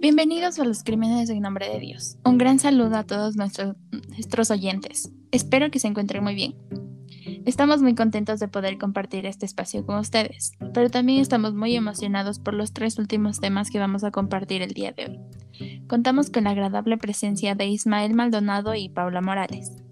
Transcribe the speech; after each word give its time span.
Bienvenidos 0.00 0.60
a 0.60 0.64
los 0.64 0.84
Crímenes 0.84 1.28
en 1.28 1.42
Nombre 1.42 1.68
de 1.68 1.80
Dios. 1.80 2.18
Un 2.24 2.38
gran 2.38 2.60
saludo 2.60 2.94
a 2.94 3.02
todos 3.02 3.34
nuestros, 3.34 4.50
oyentes. 4.52 5.10
Espero 5.32 5.72
que 5.72 5.80
se 5.80 5.88
encuentren 5.88 6.22
muy 6.22 6.36
bien. 6.36 6.54
Estamos 7.44 7.82
muy 7.82 7.96
contentos 7.96 8.38
de 8.38 8.46
poder 8.46 8.78
compartir 8.78 9.26
este 9.26 9.44
espacio 9.44 9.84
con 9.84 9.98
ustedes, 9.98 10.52
pero 10.72 10.88
también 10.88 11.20
estamos 11.20 11.52
muy 11.52 11.74
emocionados 11.74 12.38
por 12.38 12.54
los 12.54 12.72
tres 12.72 12.96
últimos 12.96 13.40
temas 13.40 13.70
que 13.70 13.80
vamos 13.80 14.04
a 14.04 14.12
compartir 14.12 14.62
el 14.62 14.70
día 14.70 14.92
de 14.92 15.06
hoy. 15.06 15.80
Contamos 15.88 16.30
con 16.30 16.44
la 16.44 16.50
agradable 16.50 16.96
presencia 16.96 17.56
de 17.56 17.66
Ismael 17.66 18.14
Maldonado 18.14 18.76
y 18.76 18.90
Paula 18.90 19.20
Morales. 19.20 19.82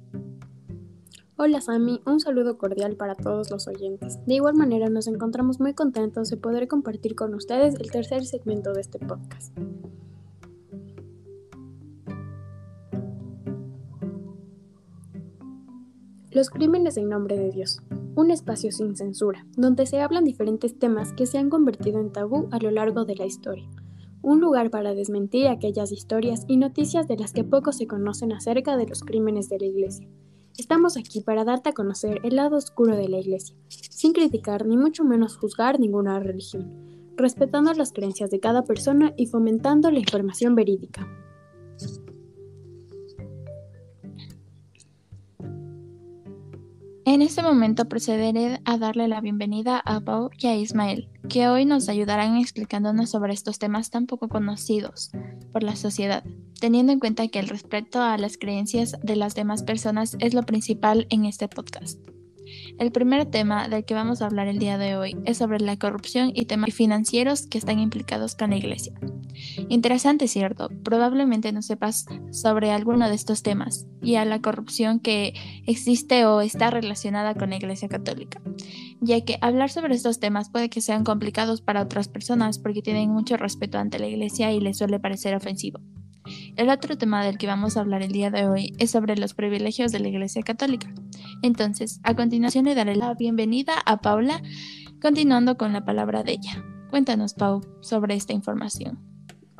Hola 1.35 1.61
Sami, 1.61 2.01
un 2.07 2.21
saludo 2.21 2.59
cordial 2.59 2.95
para 2.95 3.17
todos 3.17 3.51
los 3.51 3.67
oyentes. 3.67 4.25
De 4.25 4.35
igual 4.35 4.55
manera 4.55 4.89
nos 4.89 5.09
encontramos 5.09 5.59
muy 5.59 5.75
contentos 5.75 6.31
de 6.31 6.37
poder 6.37 6.69
compartir 6.69 7.17
con 7.17 7.35
ustedes 7.35 7.75
el 7.75 7.91
tercer 7.91 8.25
segmento 8.25 8.73
de 8.73 8.83
este 8.83 9.01
podcast. 9.01 9.53
Los 16.37 16.51
crímenes 16.51 16.99
en 16.99 17.09
nombre 17.09 17.39
de 17.39 17.51
Dios. 17.51 17.81
Un 18.15 18.31
espacio 18.31 18.71
sin 18.71 18.95
censura, 18.95 19.47
donde 19.57 19.87
se 19.87 20.03
hablan 20.03 20.25
diferentes 20.25 20.79
temas 20.79 21.15
que 21.15 21.25
se 21.25 21.39
han 21.39 21.49
convertido 21.49 21.99
en 21.99 22.13
tabú 22.13 22.47
a 22.51 22.59
lo 22.59 22.71
largo 22.71 23.07
de 23.07 23.17
la 23.17 23.25
historia. 23.25 23.67
Un 24.21 24.43
lugar 24.43 24.69
para 24.69 24.93
desmentir 24.93 25.49
aquellas 25.49 25.93
historias 25.93 26.45
y 26.47 26.59
noticias 26.59 27.09
de 27.09 27.17
las 27.17 27.33
que 27.33 27.43
poco 27.43 27.73
se 27.73 27.87
conocen 27.87 28.35
acerca 28.35 28.77
de 28.77 28.87
los 28.87 29.01
crímenes 29.01 29.49
de 29.49 29.61
la 29.61 29.65
Iglesia. 29.65 30.11
Estamos 30.59 30.99
aquí 30.99 31.23
para 31.23 31.45
darte 31.45 31.71
a 31.71 31.73
conocer 31.73 32.21
el 32.23 32.37
lado 32.37 32.59
oscuro 32.59 32.95
de 32.95 33.09
la 33.09 33.19
Iglesia, 33.19 33.57
sin 33.71 34.13
criticar 34.13 34.67
ni 34.67 34.77
mucho 34.77 35.05
menos 35.05 35.39
juzgar 35.39 35.81
ninguna 35.81 36.21
religión, 36.21 36.71
respetando 37.17 37.73
las 37.73 37.95
creencias 37.95 38.31
de 38.31 38.41
cada 38.41 38.63
persona 38.63 39.15
y 39.17 39.25
fomentando 39.25 39.91
la 39.91 40.01
información 40.01 40.55
verídica. 40.55 41.09
En 47.09 47.23
este 47.23 47.41
momento 47.41 47.85
procederé 47.85 48.61
a 48.65 48.79
darle 48.79 49.07
la 49.07 49.21
bienvenida 49.21 49.79
a 49.79 50.01
Pau 50.01 50.29
y 50.37 50.49
a 50.49 50.57
Ismael, 50.57 51.09
que 51.29 51.47
hoy 51.49 51.65
nos 51.65 51.89
ayudarán 51.89 52.37
explicándonos 52.37 53.11
sobre 53.11 53.33
estos 53.33 53.61
temas 53.61 53.91
tan 53.91 54.07
poco 54.07 54.29
conocidos 54.29 55.13
por 55.53 55.63
la 55.63 55.77
sociedad, 55.77 56.25
teniendo 56.61 56.93
en 56.93 56.99
cuenta 56.99 57.29
que 57.29 57.39
el 57.39 57.47
respeto 57.47 58.03
a 58.03 58.19
las 58.19 58.39
creencias 58.39 58.97
de 59.05 59.15
las 59.15 59.37
demás 59.37 59.63
personas 59.63 60.17
es 60.19 60.35
lo 60.35 60.43
principal 60.43 61.07
en 61.09 61.27
este 61.27 61.47
podcast. 61.47 62.01
El 62.79 62.93
primer 62.93 63.27
tema 63.27 63.69
del 63.69 63.85
que 63.85 63.95
vamos 63.95 64.21
a 64.21 64.27
hablar 64.27 64.49
el 64.49 64.59
día 64.59 64.79
de 64.79 64.97
hoy 64.97 65.17
es 65.25 65.39
sobre 65.39 65.61
la 65.61 65.77
corrupción 65.77 66.31
y 66.35 66.45
temas 66.45 66.75
financieros 66.75 67.47
que 67.47 67.59
están 67.59 67.79
implicados 67.79 68.35
con 68.35 68.51
la 68.51 68.57
Iglesia. 68.57 68.93
Interesante, 69.69 70.29
¿cierto? 70.29 70.69
Probablemente 70.83 71.53
no 71.53 71.63
sepas 71.63 72.07
sobre 72.31 72.71
alguno 72.71 73.09
de 73.09 73.15
estos 73.15 73.43
temas 73.43 73.87
y 74.03 74.17
a 74.17 74.25
la 74.25 74.41
corrupción 74.41 75.01
que 75.01 75.35
existe 75.67 76.25
o 76.27 76.41
está 76.41 76.71
relacionada 76.71 77.35
con 77.35 77.51
la 77.51 77.57
Iglesia 77.57 77.89
Católica, 77.89 78.41
ya 79.01 79.25
que 79.25 79.39
hablar 79.41 79.71
sobre 79.71 79.95
estos 79.95 80.21
temas 80.21 80.51
puede 80.51 80.71
que 80.71 80.81
sean 80.81 81.05
complicados 81.05 81.61
para 81.61 81.83
otras 81.83 82.09
personas 82.09 82.59
porque 82.59 82.83
tienen 82.83 83.11
mucho 83.11 83.37
respeto 83.37 83.79
ante 83.79 83.99
la 83.99 84.07
Iglesia 84.07 84.53
y 84.53 84.61
les 84.61 84.79
suele 84.79 85.01
parecer 85.01 85.35
ofensivo. 85.35 85.81
El 86.57 86.71
otro 86.71 86.97
tema 86.97 87.25
del 87.25 87.39
que 87.39 87.47
vamos 87.47 87.77
a 87.77 87.81
hablar 87.81 88.03
el 88.03 88.13
día 88.13 88.31
de 88.31 88.47
hoy 88.47 88.73
es 88.79 88.91
sobre 88.91 89.17
los 89.17 89.35
privilegios 89.35 89.93
de 89.93 90.01
la 90.01 90.09
Iglesia 90.09 90.43
Católica. 90.43 90.93
Entonces, 91.43 92.01
a 92.03 92.15
continuación 92.15 92.65
le 92.65 92.75
daré 92.75 92.97
la 92.97 93.15
bienvenida 93.15 93.75
a 93.85 93.99
Paula, 93.99 94.43
continuando 95.01 95.57
con 95.57 95.73
la 95.73 95.85
palabra 95.85 96.23
de 96.23 96.33
ella. 96.33 96.65
Cuéntanos, 96.91 97.35
Pau, 97.35 97.63
sobre 97.81 98.15
esta 98.15 98.33
información. 98.33 98.99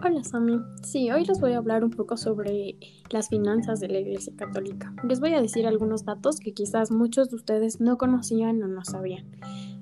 Hola 0.05 0.23
Sammy, 0.23 0.61
sí, 0.83 1.11
hoy 1.11 1.25
les 1.25 1.41
voy 1.41 1.53
a 1.53 1.57
hablar 1.57 1.83
un 1.83 1.91
poco 1.91 2.19
sobre 2.19 2.77
las 3.11 3.31
finanzas 3.31 3.81
de 3.81 3.89
la 3.89 3.99
Iglesia 3.99 4.31
Católica. 4.37 4.95
Les 5.09 5.21
voy 5.21 5.33
a 5.33 5.41
decir 5.41 5.67
algunos 5.67 6.05
datos 6.05 6.39
que 6.39 6.53
quizás 6.53 6.91
muchos 6.91 7.31
de 7.31 7.37
ustedes 7.37 7.81
no 7.81 7.97
conocían 7.97 8.63
o 8.63 8.69
no 8.69 8.85
sabían. 8.85 9.25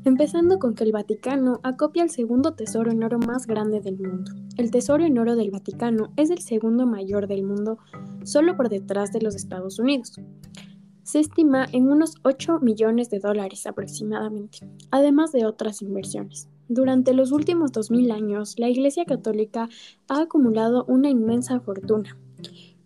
Empezando 0.06 0.58
con 0.58 0.74
que 0.74 0.84
el 0.84 0.92
Vaticano 0.92 1.60
acopia 1.62 2.02
el 2.02 2.10
segundo 2.10 2.52
tesoro 2.52 2.92
en 2.92 3.02
oro 3.02 3.18
más 3.18 3.46
grande 3.46 3.80
del 3.80 3.98
mundo. 3.98 4.32
El 4.58 4.70
tesoro 4.70 5.02
en 5.02 5.18
oro 5.18 5.34
del 5.34 5.50
Vaticano 5.50 6.12
es 6.16 6.28
el 6.28 6.40
segundo 6.40 6.86
mayor 6.86 7.26
del 7.26 7.42
mundo, 7.42 7.78
solo 8.22 8.54
por 8.54 8.68
detrás 8.68 9.12
de 9.12 9.22
los 9.22 9.34
Estados 9.34 9.78
Unidos. 9.78 10.20
Se 11.04 11.20
estima 11.20 11.66
en 11.72 11.90
unos 11.90 12.16
8 12.22 12.60
millones 12.60 13.08
de 13.08 13.18
dólares 13.18 13.66
aproximadamente, 13.66 14.58
además 14.90 15.32
de 15.32 15.46
otras 15.46 15.80
inversiones. 15.80 16.50
Durante 16.68 17.14
los 17.14 17.32
últimos 17.32 17.72
2000 17.72 18.10
años, 18.10 18.56
la 18.58 18.68
Iglesia 18.68 19.06
Católica 19.06 19.70
ha 20.08 20.20
acumulado 20.20 20.84
una 20.86 21.08
inmensa 21.08 21.60
fortuna. 21.60 22.18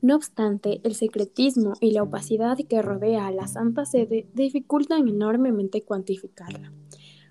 No 0.01 0.15
obstante, 0.15 0.81
el 0.85 0.95
secretismo 0.95 1.73
y 1.81 1.91
la 1.91 2.05
opacidad 2.05 2.59
que 2.69 2.81
rodea 2.81 3.27
a 3.27 3.33
la 3.33 3.49
Santa 3.49 3.85
Sede 3.85 4.29
dificultan 4.35 5.09
enormemente 5.09 5.83
cuantificarla. 5.83 6.73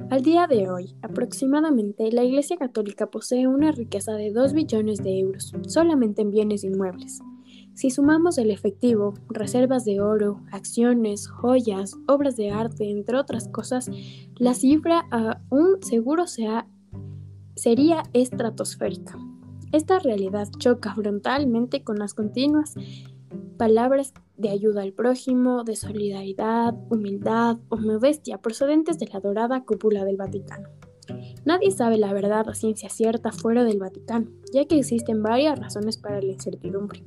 Al 0.09 0.21
día 0.21 0.47
de 0.47 0.69
hoy, 0.69 0.95
aproximadamente, 1.01 2.11
la 2.11 2.23
Iglesia 2.23 2.55
Católica 2.55 3.07
posee 3.07 3.47
una 3.47 3.71
riqueza 3.71 4.13
de 4.13 4.31
2 4.31 4.53
billones 4.53 5.03
de 5.03 5.19
euros 5.19 5.53
solamente 5.67 6.21
en 6.21 6.31
bienes 6.31 6.63
inmuebles. 6.63 7.19
Si 7.73 7.89
sumamos 7.89 8.37
el 8.37 8.51
efectivo, 8.51 9.15
reservas 9.27 9.85
de 9.85 9.99
oro, 9.99 10.41
acciones, 10.51 11.27
joyas, 11.27 11.95
obras 12.07 12.37
de 12.37 12.51
arte, 12.51 12.89
entre 12.89 13.17
otras 13.17 13.49
cosas, 13.49 13.89
la 14.37 14.53
cifra 14.53 15.03
aún 15.11 15.81
seguro 15.81 16.27
sea, 16.27 16.67
sería 17.55 18.03
estratosférica. 18.13 19.17
Esta 19.73 19.99
realidad 19.99 20.47
choca 20.57 20.95
frontalmente 20.95 21.83
con 21.83 21.99
las 21.99 22.13
continuas 22.13 22.75
palabras 23.57 24.13
de 24.37 24.49
ayuda 24.49 24.83
al 24.83 24.93
prójimo, 24.93 25.63
de 25.63 25.75
solidaridad, 25.75 26.75
humildad 26.89 27.57
o 27.69 27.77
modestia 27.77 28.37
procedentes 28.37 28.99
de 28.99 29.07
la 29.11 29.19
dorada 29.19 29.63
cúpula 29.65 30.05
del 30.05 30.17
Vaticano. 30.17 30.69
Nadie 31.45 31.71
sabe 31.71 31.97
la 31.97 32.13
verdad 32.13 32.49
a 32.49 32.53
ciencia 32.53 32.89
cierta 32.89 33.31
fuera 33.31 33.63
del 33.63 33.79
Vaticano, 33.79 34.29
ya 34.53 34.65
que 34.65 34.79
existen 34.79 35.23
varias 35.23 35.57
razones 35.57 35.97
para 35.97 36.21
la 36.21 36.31
incertidumbre. 36.31 37.03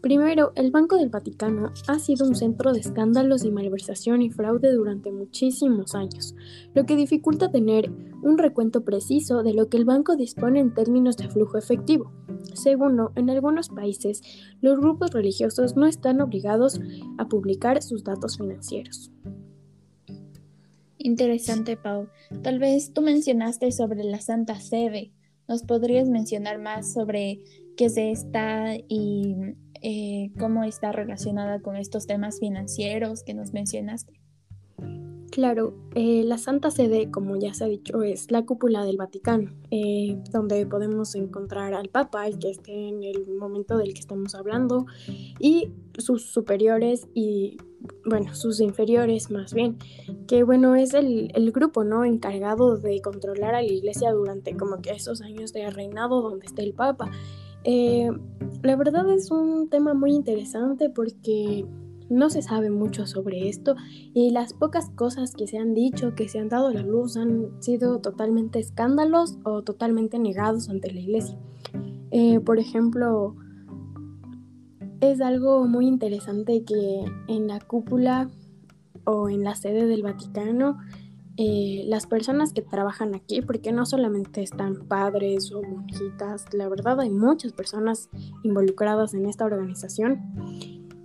Primero, 0.00 0.52
el 0.54 0.70
Banco 0.70 0.96
del 0.96 1.08
Vaticano 1.08 1.72
ha 1.88 1.98
sido 1.98 2.26
un 2.26 2.36
centro 2.36 2.72
de 2.72 2.78
escándalos 2.78 3.44
y 3.44 3.50
malversación 3.50 4.22
y 4.22 4.30
fraude 4.30 4.72
durante 4.72 5.10
muchísimos 5.10 5.96
años, 5.96 6.36
lo 6.72 6.86
que 6.86 6.94
dificulta 6.94 7.50
tener 7.50 7.90
un 8.22 8.38
recuento 8.38 8.84
preciso 8.84 9.42
de 9.42 9.54
lo 9.54 9.68
que 9.68 9.76
el 9.76 9.84
banco 9.84 10.14
dispone 10.14 10.60
en 10.60 10.72
términos 10.72 11.16
de 11.16 11.28
flujo 11.28 11.58
efectivo. 11.58 12.12
Segundo, 12.54 13.12
en 13.16 13.28
algunos 13.28 13.70
países, 13.70 14.22
los 14.60 14.78
grupos 14.78 15.10
religiosos 15.10 15.76
no 15.76 15.86
están 15.86 16.20
obligados 16.20 16.80
a 17.18 17.28
publicar 17.28 17.82
sus 17.82 18.04
datos 18.04 18.38
financieros. 18.38 19.10
Interesante, 20.98 21.76
Pau. 21.76 22.08
Tal 22.42 22.58
vez 22.60 22.92
tú 22.92 23.02
mencionaste 23.02 23.72
sobre 23.72 24.04
la 24.04 24.20
Santa 24.20 24.60
Sede. 24.60 25.12
¿Nos 25.48 25.62
podrías 25.62 26.08
mencionar 26.08 26.58
más 26.58 26.92
sobre 26.92 27.40
qué 27.76 27.86
es 27.86 27.96
esta 27.96 28.76
y 28.88 29.54
eh, 29.82 30.30
cómo 30.38 30.64
está 30.64 30.92
relacionada 30.92 31.60
con 31.60 31.76
estos 31.76 32.06
temas 32.06 32.38
financieros 32.40 33.22
que 33.22 33.34
nos 33.34 33.52
mencionaste. 33.52 34.20
Claro, 35.30 35.74
eh, 35.94 36.24
la 36.24 36.38
Santa 36.38 36.70
Sede, 36.70 37.10
como 37.10 37.36
ya 37.36 37.52
se 37.52 37.64
ha 37.64 37.68
dicho, 37.68 38.02
es 38.02 38.30
la 38.30 38.44
cúpula 38.44 38.84
del 38.84 38.96
Vaticano, 38.96 39.52
eh, 39.70 40.18
donde 40.32 40.66
podemos 40.66 41.14
encontrar 41.14 41.74
al 41.74 41.90
Papa, 41.90 42.26
el 42.26 42.38
que 42.38 42.50
esté 42.50 42.88
en 42.88 43.04
el 43.04 43.36
momento 43.36 43.76
del 43.76 43.92
que 43.92 44.00
estamos 44.00 44.34
hablando, 44.34 44.86
y 45.38 45.70
sus 45.98 46.24
superiores 46.24 47.06
y, 47.14 47.58
bueno, 48.04 48.34
sus 48.34 48.60
inferiores 48.60 49.30
más 49.30 49.52
bien, 49.52 49.76
que 50.26 50.44
bueno, 50.44 50.74
es 50.74 50.94
el, 50.94 51.30
el 51.34 51.52
grupo, 51.52 51.84
¿no? 51.84 52.04
Encargado 52.04 52.78
de 52.78 53.00
controlar 53.02 53.54
a 53.54 53.62
la 53.62 53.68
iglesia 53.68 54.10
durante 54.12 54.56
como 54.56 54.80
que 54.80 54.90
esos 54.90 55.20
años 55.20 55.52
de 55.52 55.70
reinado 55.70 56.22
donde 56.22 56.46
está 56.46 56.62
el 56.62 56.72
Papa. 56.72 57.10
Eh, 57.64 58.10
la 58.62 58.76
verdad 58.76 59.10
es 59.10 59.30
un 59.30 59.68
tema 59.68 59.94
muy 59.94 60.12
interesante 60.12 60.90
porque 60.90 61.66
no 62.08 62.30
se 62.30 62.42
sabe 62.42 62.70
mucho 62.70 63.06
sobre 63.06 63.48
esto 63.48 63.76
y 64.14 64.30
las 64.30 64.54
pocas 64.54 64.90
cosas 64.90 65.34
que 65.34 65.46
se 65.46 65.58
han 65.58 65.74
dicho, 65.74 66.14
que 66.14 66.28
se 66.28 66.38
han 66.38 66.48
dado 66.48 66.68
a 66.68 66.72
la 66.74 66.82
luz, 66.82 67.16
han 67.16 67.62
sido 67.62 67.98
totalmente 68.00 68.58
escándalos 68.58 69.38
o 69.44 69.62
totalmente 69.62 70.18
negados 70.18 70.68
ante 70.68 70.92
la 70.92 71.00
iglesia. 71.00 71.38
Eh, 72.10 72.40
por 72.40 72.58
ejemplo, 72.58 73.36
es 75.00 75.20
algo 75.20 75.66
muy 75.66 75.86
interesante 75.86 76.64
que 76.64 77.04
en 77.28 77.46
la 77.46 77.60
cúpula 77.60 78.30
o 79.04 79.28
en 79.28 79.44
la 79.44 79.54
sede 79.54 79.86
del 79.86 80.02
Vaticano 80.02 80.78
eh, 81.40 81.84
las 81.86 82.08
personas 82.08 82.52
que 82.52 82.62
trabajan 82.62 83.14
aquí, 83.14 83.42
porque 83.42 83.70
no 83.70 83.86
solamente 83.86 84.42
están 84.42 84.88
padres 84.88 85.52
o 85.52 85.62
monjitas, 85.62 86.52
la 86.52 86.68
verdad 86.68 86.98
hay 86.98 87.10
muchas 87.10 87.52
personas 87.52 88.10
involucradas 88.42 89.14
en 89.14 89.24
esta 89.24 89.44
organización. 89.44 90.20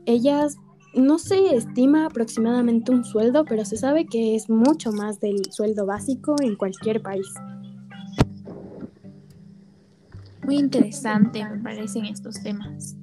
Ellas 0.07 0.57
no 0.95 1.19
se 1.19 1.56
estima 1.56 2.07
aproximadamente 2.07 2.91
un 2.91 3.03
sueldo, 3.03 3.45
pero 3.45 3.63
se 3.63 3.77
sabe 3.77 4.07
que 4.07 4.35
es 4.35 4.50
mucho 4.50 4.91
más 4.91 5.19
del 5.19 5.51
sueldo 5.51 5.85
básico 5.85 6.35
en 6.41 6.56
cualquier 6.56 7.03
país. 7.03 7.31
Muy 10.44 10.57
interesante 10.57 11.47
me 11.47 11.59
parecen 11.59 12.06
estos 12.06 12.41
temas. 12.41 12.97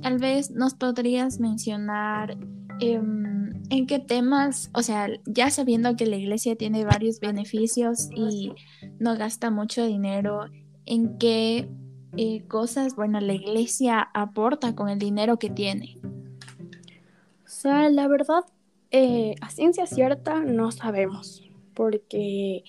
Tal 0.00 0.18
vez 0.18 0.52
nos 0.52 0.74
podrías 0.74 1.40
mencionar 1.40 2.38
em, 2.78 3.37
en 3.70 3.86
qué 3.86 3.98
temas, 3.98 4.70
o 4.72 4.82
sea, 4.82 5.08
ya 5.26 5.50
sabiendo 5.50 5.96
que 5.96 6.06
la 6.06 6.16
iglesia 6.16 6.56
tiene 6.56 6.84
varios 6.84 7.20
beneficios 7.20 8.08
y 8.14 8.52
no 8.98 9.16
gasta 9.16 9.50
mucho 9.50 9.84
dinero, 9.84 10.46
en 10.86 11.18
qué 11.18 11.68
eh, 12.16 12.44
cosas, 12.48 12.96
bueno, 12.96 13.20
la 13.20 13.34
iglesia 13.34 14.08
aporta 14.14 14.74
con 14.74 14.88
el 14.88 14.98
dinero 14.98 15.38
que 15.38 15.50
tiene. 15.50 15.98
O 17.44 17.48
sea, 17.48 17.90
la 17.90 18.08
verdad, 18.08 18.44
eh, 18.90 19.34
a 19.40 19.50
ciencia 19.50 19.86
cierta 19.86 20.40
no 20.40 20.72
sabemos, 20.72 21.42
porque 21.74 22.64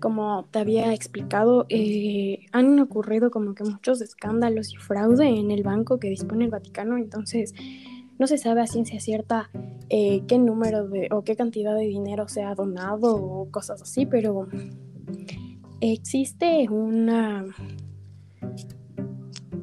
como 0.00 0.46
te 0.50 0.58
había 0.58 0.92
explicado, 0.92 1.66
eh, 1.68 2.46
han 2.52 2.78
ocurrido 2.80 3.30
como 3.30 3.54
que 3.54 3.64
muchos 3.64 4.00
escándalos 4.00 4.72
y 4.72 4.76
fraude 4.76 5.28
en 5.28 5.50
el 5.50 5.62
banco 5.62 5.98
que 5.98 6.10
dispone 6.10 6.44
el 6.44 6.50
Vaticano, 6.50 6.98
entonces 6.98 7.54
no 8.18 8.26
se 8.26 8.38
sabe 8.38 8.62
a 8.62 8.66
ciencia 8.66 9.00
cierta 9.00 9.50
eh, 9.88 10.22
qué 10.26 10.38
número 10.38 10.88
de 10.88 11.08
o 11.12 11.22
qué 11.22 11.36
cantidad 11.36 11.74
de 11.74 11.86
dinero 11.86 12.28
se 12.28 12.42
ha 12.42 12.54
donado 12.54 13.14
o 13.16 13.50
cosas 13.50 13.82
así, 13.82 14.06
pero 14.06 14.48
existe 15.80 16.68
una, 16.70 17.44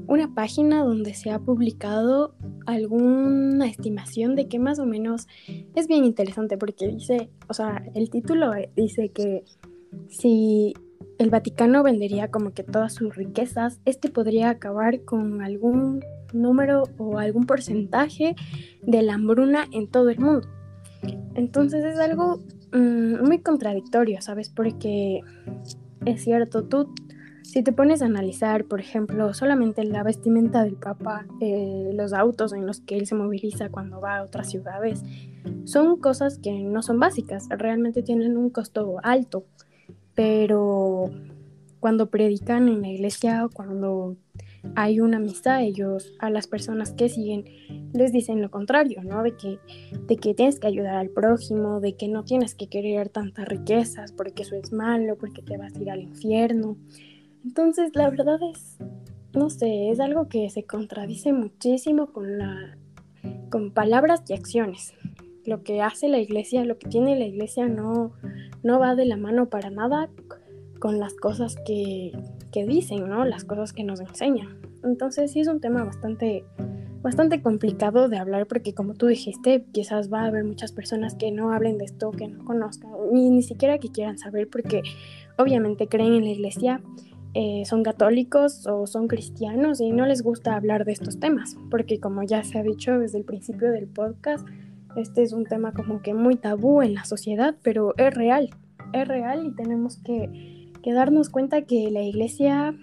una 0.07 0.33
página 0.33 0.83
donde 0.83 1.13
se 1.13 1.31
ha 1.31 1.39
publicado 1.39 2.35
alguna 2.65 3.67
estimación 3.67 4.35
de 4.35 4.47
que 4.47 4.59
más 4.59 4.79
o 4.79 4.85
menos 4.85 5.27
es 5.75 5.87
bien 5.87 6.05
interesante 6.05 6.57
porque 6.57 6.87
dice, 6.87 7.29
o 7.49 7.53
sea, 7.53 7.83
el 7.93 8.09
título 8.09 8.51
dice 8.75 9.09
que 9.09 9.43
si 10.07 10.73
el 11.17 11.29
Vaticano 11.29 11.83
vendería 11.83 12.29
como 12.31 12.53
que 12.53 12.63
todas 12.63 12.93
sus 12.93 13.15
riquezas, 13.15 13.79
este 13.85 14.09
podría 14.09 14.49
acabar 14.49 15.01
con 15.03 15.41
algún 15.41 16.03
número 16.33 16.83
o 16.97 17.19
algún 17.19 17.45
porcentaje 17.45 18.35
de 18.81 19.01
la 19.01 19.15
hambruna 19.15 19.65
en 19.71 19.87
todo 19.87 20.09
el 20.09 20.19
mundo. 20.19 20.47
Entonces 21.35 21.83
es 21.83 21.99
algo 21.99 22.41
mm, 22.71 23.25
muy 23.25 23.39
contradictorio, 23.39 24.21
¿sabes? 24.21 24.49
Porque 24.49 25.21
es 26.05 26.23
cierto, 26.23 26.63
tú 26.65 26.93
si 27.43 27.61
te 27.61 27.73
pones 27.73 28.01
a 28.01 28.05
analizar, 28.05 28.65
por 28.65 28.79
ejemplo, 28.79 29.33
solamente 29.33 29.83
la 29.83 30.01
vestimenta 30.01 30.63
del 30.63 30.75
Papa, 30.75 31.25
eh, 31.41 31.91
los 31.93 32.13
autos 32.13 32.53
en 32.53 32.65
los 32.65 32.79
que 32.79 32.97
él 32.97 33.05
se 33.05 33.15
moviliza 33.15 33.69
cuando 33.69 33.99
va 33.99 34.17
a 34.17 34.23
otras 34.23 34.49
ciudades, 34.49 35.03
son 35.65 35.99
cosas 35.99 36.39
que 36.39 36.51
no 36.51 36.81
son 36.81 36.99
básicas, 36.99 37.47
realmente 37.49 38.01
tienen 38.01 38.37
un 38.37 38.49
costo 38.49 38.95
alto 39.03 39.45
pero 40.15 41.09
cuando 41.79 42.09
predican 42.09 42.69
en 42.69 42.81
la 42.81 42.89
iglesia 42.89 43.45
o 43.45 43.49
cuando 43.49 44.15
hay 44.75 44.99
una 44.99 45.19
misa, 45.19 45.61
ellos 45.61 46.13
a 46.19 46.29
las 46.29 46.47
personas 46.47 46.93
que 46.93 47.09
siguen 47.09 47.45
les 47.93 48.11
dicen 48.11 48.41
lo 48.41 48.49
contrario, 48.49 49.03
¿no? 49.03 49.21
De 49.21 49.35
que, 49.35 49.59
de 50.07 50.17
que 50.17 50.33
tienes 50.33 50.59
que 50.59 50.67
ayudar 50.67 50.95
al 50.95 51.09
prójimo, 51.09 51.79
de 51.79 51.95
que 51.95 52.07
no 52.07 52.23
tienes 52.23 52.55
que 52.55 52.67
querer 52.67 53.09
tantas 53.09 53.47
riquezas 53.47 54.11
porque 54.11 54.43
eso 54.43 54.55
es 54.55 54.71
malo, 54.71 55.17
porque 55.17 55.41
te 55.41 55.57
vas 55.57 55.75
a 55.75 55.81
ir 55.81 55.91
al 55.91 56.01
infierno. 56.01 56.77
Entonces, 57.43 57.91
la 57.93 58.09
verdad 58.09 58.39
es, 58.51 58.77
no 59.33 59.49
sé, 59.49 59.89
es 59.89 59.99
algo 59.99 60.27
que 60.27 60.49
se 60.49 60.63
contradice 60.63 61.33
muchísimo 61.33 62.11
con, 62.11 62.37
la, 62.37 62.77
con 63.49 63.71
palabras 63.71 64.23
y 64.29 64.33
acciones. 64.33 64.93
Lo 65.45 65.61
que 65.63 65.81
hace 65.81 66.07
la 66.07 66.19
iglesia, 66.19 66.63
lo 66.63 66.77
que 66.77 66.87
tiene 66.87 67.19
la 67.19 67.25
iglesia 67.25 67.67
no, 67.67 68.13
no 68.63 68.79
va 68.79 68.95
de 68.95 69.05
la 69.05 69.17
mano 69.17 69.49
para 69.49 69.69
nada 69.69 70.09
con 70.83 70.99
las 70.99 71.13
cosas 71.13 71.55
que, 71.65 72.11
dicen, 72.67 73.07
¿no? 73.07 73.23
Las 73.23 73.45
cosas 73.45 73.71
que 73.71 73.85
nos 73.85 74.01
enseñan. 74.01 74.57
Entonces 74.83 75.31
sí 75.31 75.39
es 75.39 75.47
un 75.47 75.61
tema 75.61 75.85
bastante, 75.85 76.43
bastante 77.01 77.41
complicado 77.41 78.09
de 78.09 78.17
hablar 78.17 78.47
porque 78.47 78.73
como 78.73 78.93
tú 78.93 79.07
dijiste, 79.07 79.63
quizás 79.71 80.11
va 80.11 80.23
a 80.23 80.25
haber 80.25 80.43
muchas 80.43 80.73
personas 80.73 81.15
que 81.15 81.31
no 81.31 81.53
hablen 81.53 81.77
de 81.77 81.85
esto, 81.85 82.11
que 82.11 82.27
no 82.27 82.43
conozcan, 82.43 82.91
ni, 83.13 83.29
ni 83.29 83.43
siquiera 83.43 83.77
que 83.77 83.93
quieran 83.93 84.17
saber 84.17 84.49
porque 84.49 84.81
obviamente 85.37 85.87
creen 85.87 86.15
en 86.15 86.25
la 86.25 86.31
iglesia, 86.31 86.81
eh, 87.33 87.63
son 87.65 87.81
católicos 87.81 88.67
o 88.67 88.85
son 88.85 89.07
cristianos 89.07 89.79
y 89.79 89.93
no 89.93 90.05
les 90.05 90.21
gusta 90.21 90.53
hablar 90.53 90.83
de 90.83 90.91
estos 90.91 91.17
temas 91.17 91.55
porque 91.71 92.01
como 92.01 92.23
ya 92.23 92.43
se 92.43 92.59
ha 92.59 92.63
dicho 92.63 92.99
desde 92.99 93.19
el 93.19 93.23
principio 93.23 93.71
del 93.71 93.87
podcast, 93.87 94.45
este 94.97 95.23
es 95.23 95.31
un 95.31 95.45
tema 95.45 95.71
como 95.71 96.01
que 96.01 96.13
muy 96.13 96.35
tabú 96.35 96.81
en 96.81 96.93
la 96.93 97.05
sociedad, 97.05 97.55
pero 97.63 97.93
es 97.95 98.13
real, 98.13 98.49
es 98.91 99.07
real 99.07 99.47
y 99.47 99.51
tenemos 99.55 99.95
que, 100.03 100.52
darnos 100.91 101.29
cuenta 101.29 101.61
que 101.61 101.89
la 101.91 102.01
iglesia 102.01 102.75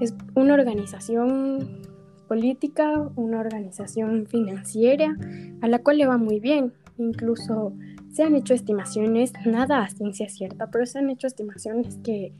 es 0.00 0.14
una 0.34 0.54
organización 0.54 1.82
política, 2.28 3.10
una 3.16 3.40
organización 3.40 4.26
financiera, 4.26 5.16
a 5.60 5.68
la 5.68 5.80
cual 5.80 5.98
le 5.98 6.06
va 6.06 6.18
muy 6.18 6.40
bien. 6.40 6.72
Incluso 6.98 7.72
se 8.12 8.22
han 8.22 8.36
hecho 8.36 8.54
estimaciones, 8.54 9.32
nada 9.44 9.82
a 9.82 9.88
ciencia 9.88 10.28
cierta, 10.28 10.70
pero 10.70 10.86
se 10.86 10.98
han 10.98 11.10
hecho 11.10 11.26
estimaciones 11.26 11.98
que, 12.04 12.32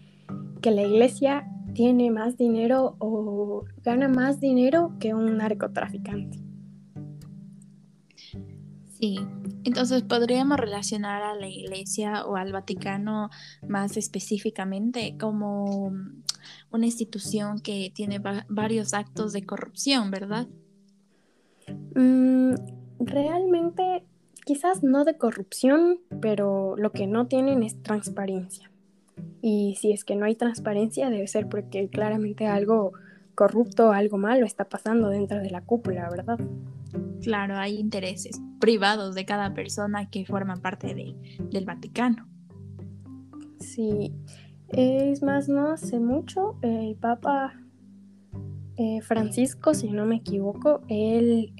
que 0.61 0.71
la 0.71 0.83
iglesia 0.83 1.49
tiene 1.75 2.11
más 2.11 2.37
dinero 2.37 2.95
o 3.00 3.65
gana 3.83 4.09
más 4.09 4.41
dinero 4.41 4.93
que 5.00 5.15
un 5.15 5.39
narcotraficante. 5.39 6.44
Sí, 8.99 9.19
entonces 9.64 10.02
podríamos 10.02 10.58
relacionar 10.58 11.23
a 11.23 11.35
la 11.35 11.49
Iglesia 11.49 12.25
o 12.26 12.37
al 12.37 12.52
Vaticano 12.52 13.29
más 13.67 13.96
específicamente 13.96 15.17
como 15.19 15.93
una 16.70 16.87
institución 16.87 17.61
que 17.61 17.91
tiene 17.94 18.20
varios 18.49 18.94
actos 18.94 19.32
de 19.32 19.44
corrupción, 19.44 20.11
¿verdad? 20.11 20.46
Mm, 21.96 22.55
realmente, 23.00 24.05
quizás 24.44 24.85
no 24.85 25.05
de 25.05 25.17
corrupción, 25.17 25.99
pero 26.20 26.76
lo 26.76 26.93
que 26.93 27.06
no 27.06 27.26
tienen 27.26 27.62
es 27.62 27.82
transparencia. 27.82 28.70
Y 29.42 29.76
si 29.80 29.92
es 29.92 30.04
que 30.04 30.14
no 30.14 30.25
hay 30.25 30.37
transparencia, 30.37 31.11
debe 31.11 31.26
ser 31.26 31.49
porque 31.49 31.88
claramente 31.88 32.47
algo 32.47 32.92
corrupto, 33.35 33.90
algo 33.90 34.19
malo 34.19 34.47
está 34.47 34.69
pasando 34.69 35.09
dentro 35.09 35.40
de 35.40 35.50
la 35.50 35.62
cúpula, 35.62 36.09
¿verdad? 36.11 36.38
Claro, 37.23 37.57
hay 37.57 37.79
intereses 37.79 38.41
privados 38.61 39.15
de 39.15 39.25
cada 39.25 39.55
persona 39.55 40.11
que 40.11 40.27
forman 40.27 40.61
parte 40.61 40.95
de, 40.95 41.15
del 41.51 41.65
Vaticano. 41.65 42.29
Sí, 43.61 44.13
es 44.69 45.23
más, 45.23 45.49
no 45.49 45.69
hace 45.69 46.01
mucho 46.01 46.59
el 46.63 46.97
Papa 46.97 47.55
eh, 48.77 49.01
Francisco, 49.03 49.73
si 49.73 49.91
no 49.91 50.05
me 50.05 50.17
equivoco, 50.17 50.83
él 50.89 51.53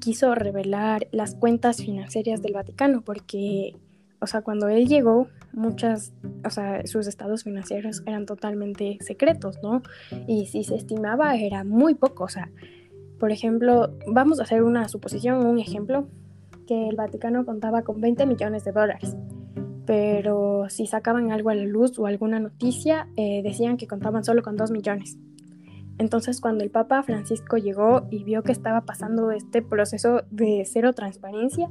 quiso 0.00 0.34
revelar 0.34 1.08
las 1.10 1.34
cuentas 1.34 1.78
financieras 1.78 2.42
del 2.42 2.52
Vaticano 2.52 3.02
porque, 3.02 3.74
o 4.20 4.26
sea, 4.26 4.42
cuando 4.42 4.68
él 4.68 4.86
llegó, 4.86 5.28
muchas, 5.52 6.12
o 6.44 6.50
sea, 6.50 6.86
sus 6.86 7.06
estados 7.06 7.44
financieros 7.44 8.02
eran 8.06 8.26
totalmente 8.26 8.98
secretos, 9.00 9.58
¿no? 9.62 9.82
Y 10.28 10.46
si 10.46 10.62
se 10.62 10.76
estimaba 10.76 11.34
era 11.36 11.64
muy 11.64 11.94
poco, 11.94 12.24
o 12.24 12.28
sea, 12.28 12.50
por 13.18 13.32
ejemplo, 13.32 13.96
vamos 14.06 14.40
a 14.40 14.44
hacer 14.44 14.62
una 14.62 14.88
suposición, 14.88 15.46
un 15.46 15.58
ejemplo, 15.58 16.08
que 16.66 16.88
el 16.88 16.96
Vaticano 16.96 17.44
contaba 17.44 17.82
con 17.82 18.00
20 18.00 18.26
millones 18.26 18.64
de 18.64 18.72
dólares, 18.72 19.16
pero 19.86 20.68
si 20.68 20.86
sacaban 20.86 21.30
algo 21.30 21.50
a 21.50 21.54
la 21.54 21.64
luz 21.64 21.98
o 21.98 22.06
alguna 22.06 22.40
noticia, 22.40 23.08
eh, 23.16 23.42
decían 23.42 23.76
que 23.76 23.86
contaban 23.86 24.24
solo 24.24 24.42
con 24.42 24.56
2 24.56 24.70
millones. 24.70 25.16
Entonces, 25.98 26.40
cuando 26.40 26.62
el 26.62 26.70
Papa 26.70 27.02
Francisco 27.02 27.56
llegó 27.56 28.06
y 28.10 28.24
vio 28.24 28.42
que 28.42 28.52
estaba 28.52 28.82
pasando 28.82 29.30
este 29.30 29.62
proceso 29.62 30.22
de 30.30 30.64
cero 30.66 30.92
transparencia, 30.92 31.70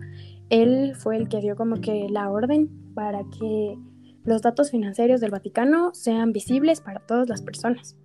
él 0.49 0.93
fue 0.95 1.17
el 1.17 1.29
que 1.29 1.41
dio 1.41 1.55
como 1.55 1.75
que 1.75 2.07
la 2.09 2.31
orden 2.31 2.69
para 2.95 3.23
que 3.25 3.77
los 4.23 4.41
datos 4.41 4.71
financieros 4.71 5.21
del 5.21 5.29
Vaticano 5.29 5.93
sean 5.93 6.31
visibles 6.31 6.81
para 6.81 7.01
todas 7.01 7.29
las 7.29 7.43
personas. 7.43 7.95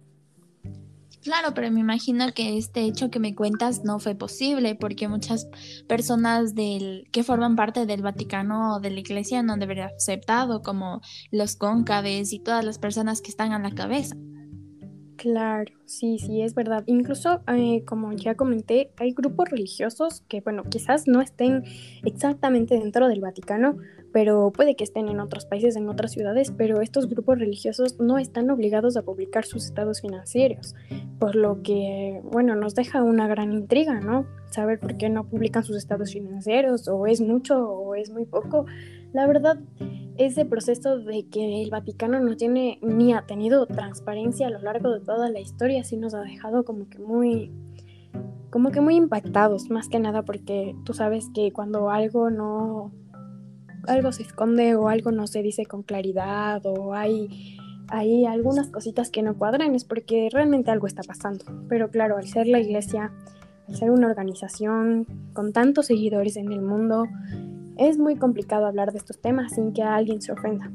Claro, 1.23 1.53
pero 1.53 1.71
me 1.71 1.81
imagino 1.81 2.33
que 2.33 2.57
este 2.57 2.81
hecho 2.85 3.11
que 3.11 3.19
me 3.21 3.35
cuentas 3.35 3.85
no 3.85 3.99
fue 3.99 4.15
posible 4.15 4.75
porque 4.75 5.07
muchas 5.07 5.49
personas 5.87 6.55
del, 6.55 7.09
que 7.13 7.23
forman 7.25 7.57
parte 7.57 7.85
del 7.85 8.01
Vaticano 8.01 8.77
o 8.77 8.81
de 8.81 8.91
la 8.91 9.01
Iglesia 9.01 9.43
no 9.43 9.59
deberían 9.59 9.91
aceptado, 9.95 10.63
como 10.63 11.03
los 11.31 11.57
cóncaves 11.57 12.33
y 12.33 12.41
todas 12.41 12.65
las 12.65 12.79
personas 12.79 13.21
que 13.21 13.31
están 13.31 13.53
a 13.53 13.59
la 13.59 13.73
cabeza. 13.73 14.17
Claro, 15.21 15.71
sí, 15.85 16.19
sí, 16.19 16.41
es 16.41 16.55
verdad. 16.55 16.83
Incluso, 16.87 17.43
eh, 17.47 17.85
como 17.85 18.11
ya 18.15 18.37
comenté, 18.37 18.91
hay 18.97 19.13
grupos 19.13 19.51
religiosos 19.51 20.25
que, 20.29 20.41
bueno, 20.41 20.63
quizás 20.65 21.07
no 21.07 21.21
estén 21.21 21.65
exactamente 22.05 22.79
dentro 22.79 23.07
del 23.07 23.21
Vaticano, 23.21 23.77
pero 24.15 24.51
puede 24.51 24.77
que 24.77 24.85
estén 24.85 25.11
en 25.11 25.21
otros 25.21 25.45
países, 25.45 25.77
en 25.77 25.91
otras 25.91 26.13
ciudades, 26.13 26.55
pero 26.57 26.81
estos 26.81 27.07
grupos 27.07 27.39
religiosos 27.39 28.01
no 28.01 28.17
están 28.17 28.49
obligados 28.49 28.97
a 28.97 29.03
publicar 29.03 29.45
sus 29.45 29.67
estados 29.67 30.01
financieros, 30.01 30.75
por 31.19 31.37
lo 31.37 31.61
que, 31.61 32.23
bueno, 32.25 32.57
nos 32.57 32.75
deja 32.75 33.03
una 33.03 33.29
gran 33.29 33.53
intriga, 33.53 34.01
¿no? 34.01 34.25
Saber 34.51 34.81
por 34.81 34.97
qué 34.97 35.11
no 35.11 35.25
publican 35.29 35.65
sus 35.65 35.77
estados 35.77 36.15
financieros, 36.15 36.89
o 36.89 37.07
es 37.07 37.21
mucho 37.21 37.69
o 37.69 37.95
es 37.95 38.09
muy 38.09 38.25
poco. 38.25 38.65
La 39.13 39.27
verdad, 39.27 39.59
ese 40.17 40.45
proceso 40.45 40.99
de 40.99 41.27
que 41.27 41.63
el 41.63 41.71
Vaticano 41.71 42.21
no 42.21 42.37
tiene 42.37 42.79
ni 42.83 43.13
ha 43.13 43.23
tenido 43.23 43.67
transparencia 43.67 44.47
a 44.47 44.51
lo 44.51 44.61
largo 44.61 44.91
de 44.91 45.01
toda 45.01 45.31
la 45.31 45.41
historia, 45.41 45.83
sí 45.85 45.97
nos 45.97 46.15
ha 46.15 46.21
dejado 46.21 46.65
como 46.65 46.89
que 46.89 46.99
muy 46.99 47.51
como 48.51 48.73
que 48.73 48.81
muy 48.81 48.97
impactados, 48.97 49.71
más 49.71 49.89
que 49.89 50.01
nada 50.01 50.23
porque 50.23 50.75
tú 50.85 50.93
sabes 50.93 51.31
que 51.33 51.53
cuando 51.53 51.91
algo 51.91 52.31
no 52.31 52.93
algo 53.87 54.13
se 54.13 54.23
esconde 54.25 54.75
o 54.75 54.89
algo 54.89 55.13
no 55.13 55.27
se 55.27 55.43
dice 55.43 55.65
con 55.67 55.83
claridad 55.83 56.61
o 56.67 56.93
hay 56.93 57.57
hay 57.89 58.25
algunas 58.25 58.69
cositas 58.69 59.11
que 59.11 59.23
no 59.23 59.37
cuadran 59.37 59.75
es 59.75 59.85
porque 59.85 60.29
realmente 60.33 60.71
algo 60.71 60.87
está 60.87 61.03
pasando. 61.03 61.45
Pero 61.69 61.91
claro, 61.91 62.17
al 62.17 62.27
ser 62.27 62.47
la 62.47 62.61
iglesia, 62.61 63.13
al 63.69 63.77
ser 63.77 63.91
una 63.91 64.07
organización 64.07 65.07
con 65.33 65.53
tantos 65.53 65.87
seguidores 65.87 66.37
en 66.37 66.53
el 66.53 66.63
mundo, 66.63 67.07
es 67.81 67.99
muy 67.99 68.17
complicado 68.17 68.67
hablar 68.67 68.93
de 68.93 68.99
estos 68.99 69.21
temas 69.21 69.55
sin 69.55 69.73
que 69.73 69.83
alguien 69.83 70.21
se 70.21 70.33
ofenda. 70.33 70.71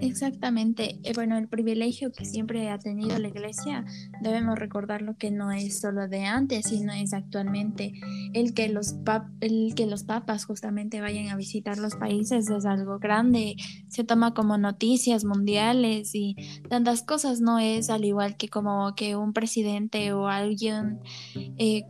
Exactamente. 0.00 0.98
Eh, 1.04 1.12
bueno, 1.14 1.38
el 1.38 1.46
privilegio 1.46 2.10
que 2.10 2.24
siempre 2.24 2.68
ha 2.70 2.78
tenido 2.80 3.16
la 3.20 3.28
iglesia, 3.28 3.84
debemos 4.20 4.58
recordarlo 4.58 5.16
que 5.16 5.30
no 5.30 5.52
es 5.52 5.78
solo 5.78 6.08
de 6.08 6.24
antes, 6.24 6.66
sino 6.66 6.92
es 6.92 7.14
actualmente. 7.14 7.92
El 8.32 8.52
que 8.52 8.68
los, 8.68 8.96
el 9.40 9.74
que 9.76 9.86
los 9.86 10.02
papas 10.02 10.44
justamente 10.44 11.00
vayan 11.00 11.28
a 11.28 11.36
visitar 11.36 11.78
los 11.78 11.94
países 11.94 12.50
es 12.50 12.66
algo 12.66 12.98
grande, 12.98 13.54
se 13.86 14.02
toma 14.02 14.34
como 14.34 14.58
noticias 14.58 15.24
mundiales 15.24 16.16
y 16.16 16.34
tantas 16.68 17.04
cosas, 17.04 17.40
no 17.40 17.60
es 17.60 17.88
al 17.88 18.04
igual 18.04 18.36
que 18.36 18.48
como 18.48 18.96
que 18.96 19.14
un 19.14 19.32
presidente 19.32 20.12
o 20.12 20.26
alguien... 20.26 20.98
Eh, 21.58 21.84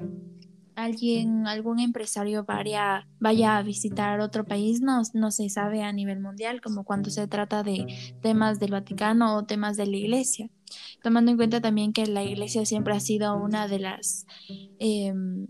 alguien, 0.76 1.46
algún 1.46 1.80
empresario 1.80 2.44
vaya, 2.44 3.08
vaya 3.20 3.56
a 3.56 3.62
visitar 3.62 4.20
otro 4.20 4.44
país, 4.44 4.80
no, 4.80 5.02
no 5.14 5.30
se 5.30 5.48
sabe 5.48 5.82
a 5.82 5.92
nivel 5.92 6.20
mundial, 6.20 6.60
como 6.60 6.84
cuando 6.84 7.10
se 7.10 7.26
trata 7.26 7.62
de 7.62 7.86
temas 8.20 8.58
del 8.58 8.72
Vaticano 8.72 9.36
o 9.36 9.44
temas 9.44 9.76
de 9.76 9.86
la 9.86 9.96
iglesia. 9.96 10.50
Tomando 11.02 11.30
en 11.30 11.36
cuenta 11.36 11.60
también 11.60 11.92
que 11.92 12.06
la 12.06 12.22
iglesia 12.24 12.64
siempre 12.64 12.94
ha 12.94 13.00
sido 13.00 13.36
una 13.36 13.68
de 13.68 13.78
las 13.78 14.26
em, 14.78 15.46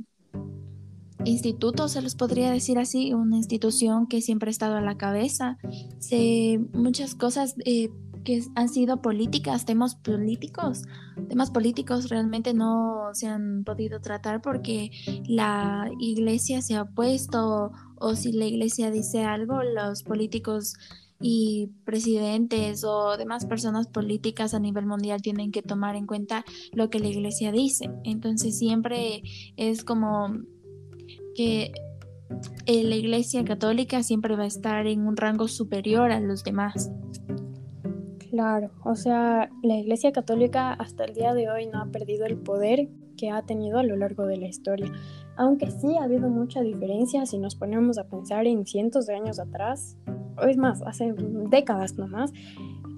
institutos, 1.24 1.92
se 1.92 2.02
los 2.02 2.14
podría 2.14 2.50
decir 2.50 2.78
así, 2.78 3.12
una 3.12 3.36
institución 3.36 4.06
que 4.06 4.20
siempre 4.20 4.48
ha 4.48 4.50
estado 4.50 4.76
a 4.76 4.80
la 4.80 4.96
cabeza. 4.96 5.58
Se, 5.98 6.60
muchas 6.72 7.14
cosas 7.14 7.54
eh, 7.64 7.90
que 8.24 8.42
han 8.54 8.68
sido 8.68 9.00
políticas, 9.02 9.64
temas 9.64 9.94
políticos, 9.94 10.82
temas 11.28 11.50
políticos 11.50 12.08
realmente 12.08 12.54
no 12.54 13.10
se 13.12 13.28
han 13.28 13.64
podido 13.64 14.00
tratar 14.00 14.40
porque 14.42 14.90
la 15.26 15.90
iglesia 15.98 16.62
se 16.62 16.74
ha 16.74 16.84
puesto 16.84 17.72
o 17.96 18.16
si 18.16 18.32
la 18.32 18.46
iglesia 18.46 18.90
dice 18.90 19.24
algo, 19.24 19.62
los 19.62 20.02
políticos 20.02 20.74
y 21.20 21.70
presidentes 21.84 22.84
o 22.84 23.16
demás 23.16 23.46
personas 23.46 23.86
políticas 23.86 24.54
a 24.54 24.58
nivel 24.58 24.86
mundial 24.86 25.22
tienen 25.22 25.52
que 25.52 25.62
tomar 25.62 25.94
en 25.94 26.06
cuenta 26.06 26.44
lo 26.72 26.90
que 26.90 26.98
la 26.98 27.08
iglesia 27.08 27.52
dice. 27.52 27.90
Entonces 28.04 28.58
siempre 28.58 29.22
es 29.56 29.84
como 29.84 30.36
que 31.34 31.72
la 32.66 32.96
iglesia 32.96 33.44
católica 33.44 34.02
siempre 34.02 34.36
va 34.36 34.44
a 34.44 34.46
estar 34.46 34.86
en 34.86 35.06
un 35.06 35.16
rango 35.16 35.48
superior 35.48 36.10
a 36.10 36.20
los 36.20 36.42
demás. 36.42 36.90
Claro, 38.32 38.70
o 38.82 38.94
sea, 38.94 39.50
la 39.62 39.76
Iglesia 39.76 40.10
Católica 40.10 40.72
hasta 40.72 41.04
el 41.04 41.12
día 41.12 41.34
de 41.34 41.50
hoy 41.50 41.66
no 41.66 41.82
ha 41.82 41.90
perdido 41.92 42.24
el 42.24 42.38
poder 42.38 42.88
que 43.18 43.28
ha 43.28 43.42
tenido 43.42 43.76
a 43.76 43.82
lo 43.82 43.94
largo 43.94 44.24
de 44.24 44.38
la 44.38 44.46
historia, 44.46 44.90
aunque 45.36 45.70
sí 45.70 45.98
ha 45.98 46.04
habido 46.04 46.30
mucha 46.30 46.62
diferencia 46.62 47.26
si 47.26 47.36
nos 47.36 47.56
ponemos 47.56 47.98
a 47.98 48.08
pensar 48.08 48.46
en 48.46 48.64
cientos 48.64 49.04
de 49.04 49.16
años 49.16 49.38
atrás, 49.38 49.98
o 50.38 50.46
es 50.46 50.56
más, 50.56 50.80
hace 50.86 51.14
décadas 51.50 51.98
nomás, 51.98 52.32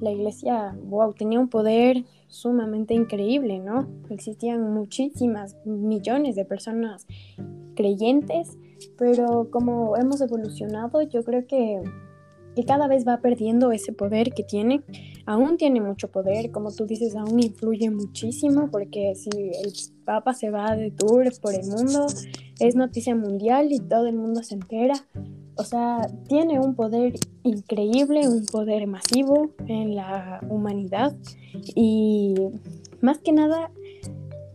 la 0.01 0.13
Iglesia, 0.13 0.79
wow, 0.85 1.13
tenía 1.15 1.41
un 1.41 1.49
poder 1.49 2.05
sumamente 2.29 2.95
increíble, 2.95 3.59
¿no? 3.59 3.89
Existían 4.11 4.73
muchísimas, 4.73 5.57
millones 5.65 6.37
de 6.37 6.45
personas 6.45 7.09
creyentes, 7.75 8.57
pero 8.97 9.51
como 9.51 9.97
hemos 9.97 10.21
evolucionado, 10.21 11.03
yo 11.03 11.25
creo 11.25 11.45
que 11.49 11.83
que 12.55 12.65
cada 12.65 12.89
vez 12.89 13.07
va 13.07 13.19
perdiendo 13.19 13.73
ese 13.73 13.93
poder 13.93 14.33
que 14.33 14.43
tiene. 14.43 14.83
Aún 15.27 15.57
tiene 15.57 15.81
mucho 15.81 16.11
poder, 16.11 16.51
como 16.51 16.73
tú 16.73 16.87
dices, 16.87 17.17
aún 17.17 17.41
influye 17.41 17.91
muchísimo, 17.91 18.71
porque 18.71 19.15
si 19.15 19.31
el 19.31 19.73
Papa 20.05 20.35
se 20.35 20.51
va 20.51 20.77
de 20.77 20.91
tour 20.91 21.31
por 21.41 21.55
el 21.55 21.67
mundo, 21.67 22.07
es 22.61 22.77
noticia 22.77 23.15
mundial 23.15 23.73
y 23.73 23.81
todo 23.81 24.07
el 24.07 24.17
mundo 24.17 24.43
se 24.43 24.55
entera. 24.55 24.95
O 25.57 25.65
sea, 25.65 26.09
tiene 26.29 26.59
un 26.59 26.75
poder 26.75 27.15
increíble, 27.43 28.29
un 28.29 28.45
poder 28.47 28.87
masivo 28.87 29.51
en 29.67 29.95
la 29.95 30.41
humanidad 30.49 31.15
y 31.75 32.35
más 33.01 33.19
que 33.19 33.33
nada 33.33 33.71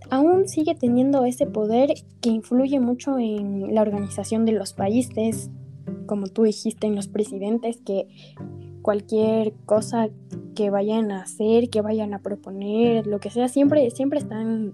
aún 0.09 0.47
sigue 0.47 0.75
teniendo 0.75 1.25
ese 1.25 1.45
poder 1.45 1.93
que 2.21 2.29
influye 2.29 2.79
mucho 2.79 3.17
en 3.17 3.73
la 3.73 3.81
organización 3.81 4.45
de 4.45 4.53
los 4.53 4.73
países, 4.73 5.49
como 6.05 6.27
tú 6.27 6.43
dijiste, 6.43 6.87
en 6.87 6.95
los 6.95 7.07
presidentes, 7.07 7.81
que 7.85 8.07
cualquier 8.81 9.53
cosa 9.65 10.09
que 10.55 10.69
vayan 10.69 11.11
a 11.11 11.21
hacer, 11.21 11.69
que 11.69 11.81
vayan 11.81 12.13
a 12.13 12.19
proponer, 12.19 13.07
lo 13.07 13.19
que 13.19 13.29
sea, 13.29 13.47
siempre, 13.47 13.89
siempre 13.91 14.19
están, 14.19 14.73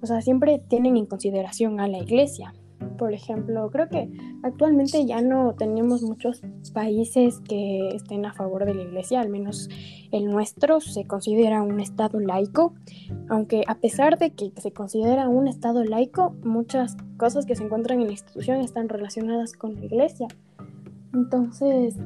o 0.00 0.06
sea, 0.06 0.22
siempre 0.22 0.60
tienen 0.68 0.96
en 0.96 1.06
consideración 1.06 1.80
a 1.80 1.88
la 1.88 1.98
iglesia. 1.98 2.54
Por 2.96 3.12
ejemplo, 3.12 3.70
creo 3.70 3.88
que 3.88 4.10
actualmente 4.42 5.04
ya 5.06 5.20
no 5.20 5.54
tenemos 5.54 6.02
muchos 6.02 6.42
países 6.72 7.40
que 7.40 7.88
estén 7.94 8.24
a 8.24 8.32
favor 8.32 8.64
de 8.64 8.74
la 8.74 8.82
iglesia, 8.82 9.20
al 9.20 9.28
menos 9.28 9.68
el 10.12 10.26
nuestro 10.26 10.80
se 10.80 11.04
considera 11.04 11.62
un 11.62 11.80
estado 11.80 12.20
laico, 12.20 12.74
aunque 13.28 13.64
a 13.66 13.76
pesar 13.76 14.18
de 14.18 14.30
que 14.30 14.52
se 14.56 14.72
considera 14.72 15.28
un 15.28 15.48
estado 15.48 15.84
laico, 15.84 16.34
muchas 16.42 16.96
cosas 17.16 17.46
que 17.46 17.56
se 17.56 17.64
encuentran 17.64 18.00
en 18.00 18.06
la 18.06 18.12
institución 18.12 18.60
están 18.60 18.88
relacionadas 18.88 19.52
con 19.52 19.74
la 19.74 19.84
iglesia. 19.84 20.28
Entonces, 21.12 21.96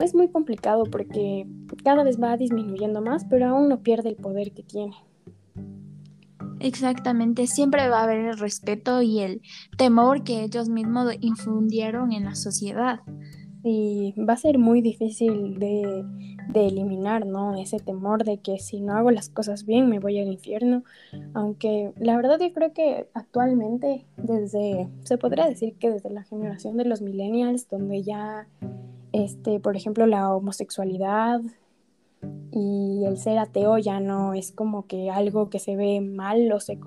es, 0.00 0.14
muy 0.14 0.28
complicado 0.28 0.84
porque 0.84 1.46
cada 1.84 2.02
vez 2.02 2.20
va 2.20 2.36
disminuyendo 2.36 3.00
más, 3.00 3.24
pero 3.24 3.46
aún 3.46 3.68
no 3.68 3.82
pierde 3.82 4.10
el 4.10 4.16
poder 4.16 4.52
que 4.52 4.62
tiene. 4.62 4.94
Exactamente, 6.58 7.46
siempre 7.46 7.88
va 7.88 8.00
a 8.00 8.04
haber 8.04 8.18
el 8.18 8.38
respeto 8.38 9.02
y 9.02 9.20
el 9.20 9.42
temor 9.76 10.22
que 10.22 10.44
ellos 10.44 10.68
mismos 10.68 11.12
infundieron 11.20 12.12
en 12.12 12.24
la 12.24 12.36
sociedad 12.36 13.00
y 13.64 14.14
va 14.18 14.34
a 14.34 14.36
ser 14.36 14.58
muy 14.58 14.80
difícil 14.80 15.58
de, 15.58 16.04
eliminar, 16.54 17.24
¿no? 17.26 17.54
Ese 17.54 17.78
temor 17.78 18.24
de 18.24 18.38
que 18.38 18.58
si 18.58 18.80
no 18.80 18.94
hago 18.94 19.10
las 19.10 19.28
cosas 19.28 19.64
bien 19.64 19.88
me 19.88 20.00
voy 20.00 20.18
al 20.18 20.28
infierno, 20.28 20.84
aunque 21.32 21.92
la 21.96 22.16
verdad 22.16 22.38
yo 22.40 22.52
creo 22.52 22.72
que 22.72 23.08
actualmente 23.14 24.04
desde, 24.16 24.88
se 25.04 25.16
podría 25.16 25.46
decir 25.46 25.74
que 25.78 25.90
desde 25.90 26.10
la 26.10 26.24
generación 26.24 26.76
de 26.76 26.84
los 26.84 27.00
millennials, 27.00 27.68
donde 27.68 28.02
ya, 28.02 28.48
este, 29.12 29.60
por 29.60 29.76
ejemplo, 29.76 30.06
la 30.06 30.34
homosexualidad 30.34 31.40
y 32.50 33.04
el 33.06 33.16
ser 33.16 33.38
ateo 33.38 33.78
ya 33.78 34.00
no 34.00 34.34
es 34.34 34.52
como 34.52 34.86
que 34.86 35.10
algo 35.10 35.48
que 35.48 35.58
se 35.58 35.76
ve 35.76 36.00
mal 36.00 36.52
o 36.52 36.60
se, 36.60 36.78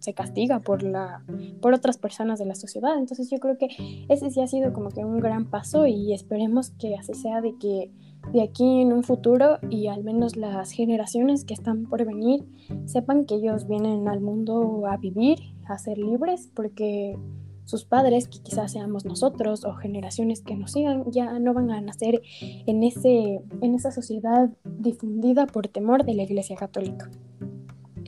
se 0.00 0.14
castiga 0.14 0.58
por, 0.60 0.82
la, 0.82 1.22
por 1.60 1.74
otras 1.74 1.98
personas 1.98 2.38
de 2.38 2.46
la 2.46 2.54
sociedad. 2.54 2.98
Entonces 2.98 3.30
yo 3.30 3.38
creo 3.38 3.56
que 3.56 3.68
ese 4.08 4.30
sí 4.30 4.40
ha 4.40 4.46
sido 4.46 4.72
como 4.72 4.90
que 4.90 5.04
un 5.04 5.20
gran 5.20 5.48
paso 5.48 5.86
y 5.86 6.12
esperemos 6.12 6.70
que 6.70 6.96
así 6.96 7.14
sea 7.14 7.40
de 7.40 7.56
que 7.58 7.90
de 8.32 8.42
aquí 8.42 8.80
en 8.80 8.92
un 8.92 9.02
futuro 9.02 9.58
y 9.70 9.86
al 9.86 10.04
menos 10.04 10.36
las 10.36 10.72
generaciones 10.72 11.44
que 11.44 11.54
están 11.54 11.86
por 11.86 12.04
venir 12.04 12.44
sepan 12.84 13.24
que 13.24 13.36
ellos 13.36 13.66
vienen 13.66 14.08
al 14.08 14.20
mundo 14.20 14.86
a 14.86 14.96
vivir, 14.96 15.38
a 15.66 15.78
ser 15.78 15.98
libres, 15.98 16.50
porque 16.54 17.16
sus 17.64 17.84
padres, 17.84 18.26
que 18.26 18.40
quizás 18.40 18.72
seamos 18.72 19.04
nosotros 19.04 19.64
o 19.64 19.74
generaciones 19.74 20.42
que 20.42 20.56
nos 20.56 20.72
sigan, 20.72 21.04
ya 21.12 21.38
no 21.38 21.54
van 21.54 21.70
a 21.70 21.80
nacer 21.80 22.20
en, 22.66 22.82
ese, 22.82 23.42
en 23.60 23.74
esa 23.74 23.92
sociedad 23.92 24.50
difundida 24.64 25.46
por 25.46 25.68
temor 25.68 26.04
de 26.04 26.14
la 26.14 26.24
Iglesia 26.24 26.56
Católica. 26.56 27.08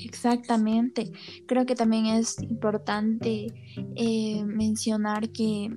Exactamente. 0.04 1.12
Creo 1.46 1.66
que 1.66 1.74
también 1.74 2.06
es 2.06 2.40
importante 2.42 3.46
eh, 3.96 4.44
mencionar 4.44 5.30
que 5.30 5.76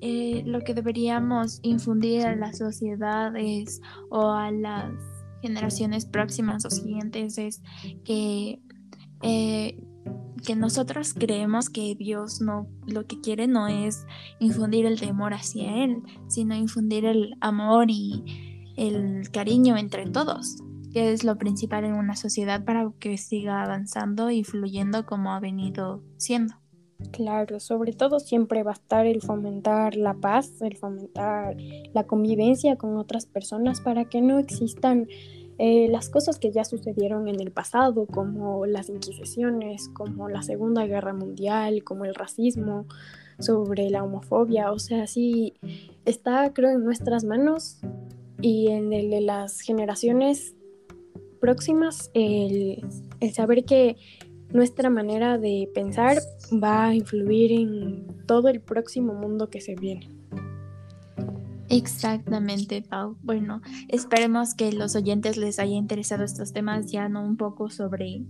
eh, 0.00 0.42
lo 0.46 0.60
que 0.60 0.74
deberíamos 0.74 1.60
infundir 1.62 2.26
a 2.26 2.34
la 2.34 2.52
sociedad 2.52 3.34
es, 3.36 3.80
o 4.10 4.30
a 4.30 4.50
las 4.50 4.92
generaciones 5.42 6.06
próximas 6.06 6.64
o 6.64 6.70
siguientes 6.70 7.38
es 7.38 7.62
que 8.04 8.60
eh, 9.22 9.78
que 10.44 10.56
nosotros 10.56 11.14
creemos 11.14 11.70
que 11.70 11.94
Dios 11.94 12.40
no 12.40 12.66
lo 12.86 13.06
que 13.06 13.20
quiere 13.20 13.46
no 13.46 13.68
es 13.68 14.06
infundir 14.40 14.86
el 14.86 14.98
temor 14.98 15.34
hacia 15.34 15.84
él, 15.84 16.02
sino 16.26 16.56
infundir 16.56 17.04
el 17.04 17.34
amor 17.40 17.86
y 17.88 18.72
el 18.76 19.30
cariño 19.30 19.76
entre 19.76 20.08
todos, 20.10 20.56
que 20.92 21.12
es 21.12 21.24
lo 21.24 21.36
principal 21.36 21.84
en 21.84 21.94
una 21.94 22.16
sociedad 22.16 22.64
para 22.64 22.90
que 22.98 23.16
siga 23.18 23.62
avanzando 23.62 24.30
y 24.30 24.44
fluyendo 24.44 25.06
como 25.06 25.32
ha 25.32 25.40
venido 25.40 26.02
siendo. 26.16 26.54
Claro, 27.10 27.58
sobre 27.58 27.92
todo 27.92 28.20
siempre 28.20 28.62
va 28.62 28.70
a 28.70 28.74
estar 28.74 29.06
el 29.06 29.22
fomentar 29.22 29.96
la 29.96 30.14
paz, 30.14 30.62
el 30.62 30.76
fomentar 30.76 31.56
la 31.92 32.04
convivencia 32.04 32.76
con 32.76 32.96
otras 32.96 33.26
personas 33.26 33.80
para 33.80 34.04
que 34.04 34.20
no 34.20 34.38
existan 34.38 35.08
eh, 35.58 35.88
las 35.90 36.08
cosas 36.08 36.38
que 36.38 36.52
ya 36.52 36.64
sucedieron 36.64 37.28
en 37.28 37.40
el 37.40 37.50
pasado, 37.50 38.06
como 38.06 38.66
las 38.66 38.88
inquisiciones, 38.88 39.88
como 39.88 40.28
la 40.28 40.42
Segunda 40.42 40.86
Guerra 40.86 41.12
Mundial, 41.12 41.84
como 41.84 42.04
el 42.04 42.14
racismo, 42.14 42.86
sobre 43.38 43.90
la 43.90 44.02
homofobia. 44.02 44.72
O 44.72 44.78
sea, 44.78 45.06
sí 45.06 45.54
está, 46.04 46.52
creo, 46.52 46.70
en 46.70 46.84
nuestras 46.84 47.24
manos 47.24 47.80
y 48.40 48.68
en 48.68 48.92
el 48.92 49.10
de 49.10 49.20
las 49.20 49.60
generaciones 49.60 50.54
próximas 51.42 52.08
el, 52.14 52.78
saber 53.34 53.64
que 53.64 53.96
nuestra 54.50 54.90
manera 54.90 55.38
de 55.38 55.68
pensar 55.74 56.18
va 56.52 56.86
a 56.86 56.94
influir 56.94 57.50
en 57.50 58.06
todo 58.26 58.48
el 58.48 58.60
próximo 58.60 59.12
mundo 59.12 59.50
que 59.50 59.60
se 59.60 59.74
viene. 59.74 60.08
Exactamente, 61.68 62.82
Pau. 62.82 63.16
Bueno, 63.22 63.60
esperemos 63.88 64.54
que 64.54 64.72
los 64.72 64.94
oyentes 64.94 65.36
les 65.36 65.58
haya 65.58 65.74
interesado 65.74 66.22
estos 66.22 66.52
temas, 66.52 66.92
ya 66.92 67.08
no 67.08 67.24
un 67.24 67.36
poco 67.36 67.70
sobre 67.70 68.22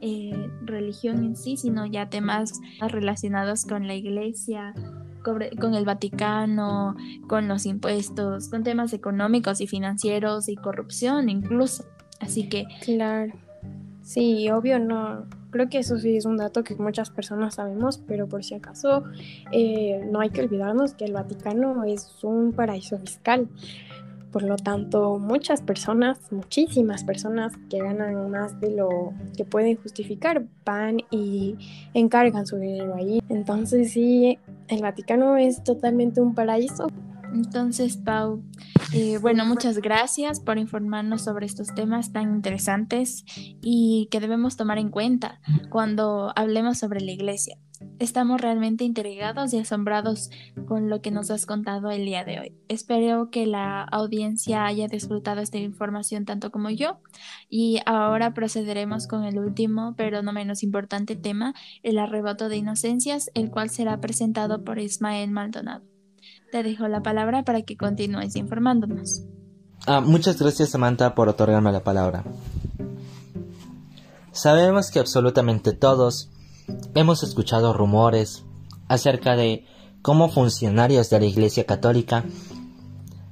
eh, 0.00 0.50
religión 0.62 1.22
en 1.24 1.36
sí, 1.36 1.56
sino 1.56 1.86
ya 1.86 2.10
temas 2.10 2.60
relacionados 2.80 3.64
con 3.64 3.86
la 3.86 3.94
iglesia, 3.94 4.74
con 5.22 5.74
el 5.74 5.84
Vaticano, 5.84 6.96
con 7.28 7.46
los 7.46 7.64
impuestos, 7.64 8.48
con 8.48 8.64
temas 8.64 8.92
económicos 8.92 9.60
y 9.60 9.68
financieros 9.68 10.48
y 10.48 10.56
corrupción 10.56 11.28
incluso. 11.28 11.84
Así 12.20 12.48
que... 12.48 12.66
Claro. 12.84 13.32
Sí, 14.02 14.50
obvio, 14.50 14.78
no, 14.78 15.26
Creo 15.50 15.68
que 15.68 15.78
eso 15.78 15.98
sí 15.98 16.16
es 16.16 16.24
un 16.26 16.36
dato 16.36 16.62
que 16.62 16.76
muchas 16.76 17.10
personas 17.10 17.56
sabemos, 17.56 17.98
pero 18.06 18.28
por 18.28 18.44
si 18.44 18.54
acaso 18.54 19.04
eh, 19.50 20.06
no 20.10 20.20
hay 20.20 20.30
que 20.30 20.42
olvidarnos 20.42 20.94
que 20.94 21.04
el 21.04 21.12
Vaticano 21.12 21.82
es 21.84 22.22
un 22.22 22.52
paraíso 22.52 22.98
fiscal. 22.98 23.48
Por 24.30 24.44
lo 24.44 24.54
tanto, 24.54 25.18
muchas 25.18 25.60
personas, 25.60 26.20
muchísimas 26.30 27.02
personas 27.02 27.52
que 27.68 27.78
ganan 27.78 28.30
más 28.30 28.60
de 28.60 28.70
lo 28.70 29.12
que 29.36 29.44
pueden 29.44 29.76
justificar 29.76 30.44
van 30.64 30.98
y 31.10 31.56
encargan 31.94 32.46
su 32.46 32.56
dinero 32.56 32.94
ahí. 32.94 33.20
Entonces 33.28 33.90
sí, 33.90 34.38
el 34.68 34.82
Vaticano 34.82 35.36
es 35.36 35.64
totalmente 35.64 36.20
un 36.20 36.36
paraíso. 36.36 36.86
Entonces, 37.32 37.96
Pau, 37.96 38.42
eh, 38.92 39.18
bueno, 39.18 39.44
muchas 39.44 39.78
gracias 39.78 40.40
por 40.40 40.58
informarnos 40.58 41.22
sobre 41.22 41.46
estos 41.46 41.74
temas 41.74 42.12
tan 42.12 42.34
interesantes 42.34 43.24
y 43.62 44.08
que 44.10 44.20
debemos 44.20 44.56
tomar 44.56 44.78
en 44.78 44.90
cuenta 44.90 45.40
cuando 45.70 46.32
hablemos 46.36 46.78
sobre 46.78 47.00
la 47.00 47.12
iglesia. 47.12 47.56
Estamos 47.98 48.40
realmente 48.40 48.84
intrigados 48.84 49.54
y 49.54 49.58
asombrados 49.58 50.30
con 50.66 50.90
lo 50.90 51.00
que 51.00 51.10
nos 51.10 51.30
has 51.30 51.46
contado 51.46 51.90
el 51.90 52.04
día 52.04 52.24
de 52.24 52.40
hoy. 52.40 52.54
Espero 52.68 53.30
que 53.30 53.46
la 53.46 53.82
audiencia 53.84 54.66
haya 54.66 54.86
disfrutado 54.86 55.40
esta 55.40 55.58
información 55.58 56.26
tanto 56.26 56.50
como 56.50 56.68
yo. 56.68 57.00
Y 57.48 57.80
ahora 57.86 58.34
procederemos 58.34 59.06
con 59.06 59.24
el 59.24 59.38
último, 59.38 59.94
pero 59.96 60.22
no 60.22 60.32
menos 60.32 60.62
importante 60.62 61.16
tema, 61.16 61.54
el 61.82 61.98
arrebato 61.98 62.50
de 62.50 62.58
inocencias, 62.58 63.30
el 63.34 63.50
cual 63.50 63.70
será 63.70 63.98
presentado 64.00 64.62
por 64.62 64.78
Ismael 64.78 65.30
Maldonado. 65.30 65.89
Te 66.50 66.62
dejo 66.64 66.88
la 66.88 67.02
palabra 67.02 67.44
para 67.44 67.62
que 67.62 67.76
continúes 67.76 68.34
informándonos. 68.34 69.22
Ah, 69.86 70.00
muchas 70.00 70.38
gracias 70.38 70.70
Samantha 70.70 71.14
por 71.14 71.28
otorgarme 71.28 71.70
la 71.70 71.84
palabra. 71.84 72.24
Sabemos 74.32 74.90
que 74.90 74.98
absolutamente 74.98 75.72
todos 75.72 76.30
hemos 76.94 77.22
escuchado 77.22 77.72
rumores 77.72 78.44
acerca 78.88 79.36
de 79.36 79.64
cómo 80.02 80.28
funcionarios 80.28 81.08
de 81.10 81.20
la 81.20 81.26
Iglesia 81.26 81.66
Católica 81.66 82.24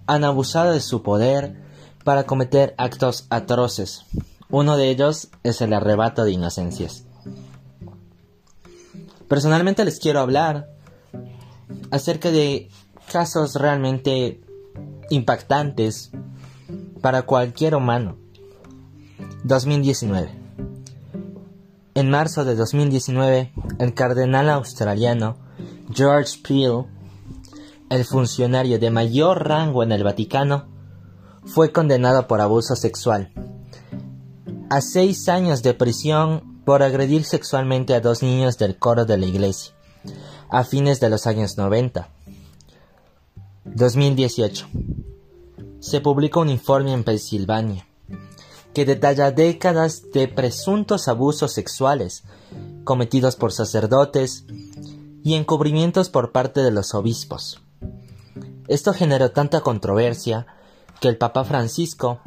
han 0.07 0.25
abusado 0.25 0.73
de 0.73 0.81
su 0.81 1.03
poder 1.03 1.61
para 2.05 2.25
cometer 2.25 2.75
actos 2.79 3.27
atroces. 3.31 4.05
Uno 4.49 4.77
de 4.77 4.91
ellos 4.91 5.29
es 5.43 5.61
el 5.61 5.73
arrebato 5.73 6.25
de 6.25 6.33
inocencias. 6.33 7.05
Personalmente 9.29 9.85
les 9.85 9.99
quiero 9.99 10.21
hablar 10.21 10.71
acerca 11.91 12.31
de 12.31 12.71
casos 13.09 13.55
realmente 13.55 14.41
impactantes 15.11 16.11
para 17.01 17.23
cualquier 17.23 17.75
humano. 17.75 18.17
2019. 19.45 20.31
En 21.95 22.11
marzo 22.11 22.45
de 22.45 22.55
2019, 22.55 23.53
el 23.79 23.95
cardenal 23.95 24.51
australiano 24.51 25.37
George 25.93 26.39
Peel, 26.47 26.85
el 27.91 28.05
funcionario 28.05 28.79
de 28.79 28.91
mayor 28.91 29.49
rango 29.49 29.83
en 29.83 29.93
el 29.93 30.05
Vaticano, 30.05 30.69
fue 31.45 31.73
condenado 31.73 32.27
por 32.27 32.41
abuso 32.41 32.77
sexual 32.77 33.33
a 34.71 34.83
seis 34.83 35.29
años 35.31 35.63
de 35.63 35.73
prisión 35.73 36.63
por 36.67 36.83
agredir 36.83 37.25
sexualmente 37.25 37.95
a 37.95 38.01
dos 38.01 38.23
niños 38.23 38.59
del 38.59 38.79
coro 38.79 39.07
de 39.07 39.17
la 39.17 39.25
iglesia 39.25 39.73
a 40.51 40.65
fines 40.65 41.01
de 41.01 41.11
los 41.11 41.27
años 41.27 41.57
90. 41.57 42.09
2018. 43.75 44.67
Se 45.81 46.01
publica 46.01 46.41
un 46.41 46.49
informe 46.49 46.93
en 46.93 47.05
Pensilvania 47.05 47.87
que 48.75 48.85
detalla 48.85 49.31
décadas 49.31 50.11
de 50.13 50.29
presuntos 50.29 51.09
abusos 51.09 51.53
sexuales 51.53 52.25
cometidos 52.85 53.37
por 53.37 53.53
sacerdotes 53.53 54.45
y 55.25 55.35
encubrimientos 55.35 56.09
por 56.09 56.33
parte 56.33 56.63
de 56.63 56.71
los 56.71 56.95
obispos. 56.95 57.61
Esto 58.69 58.93
generó 58.93 59.31
tanta 59.31 59.61
controversia 59.61 60.47
que 61.01 61.09
el 61.09 61.17
Papa 61.17 61.45
Francisco 61.45 62.21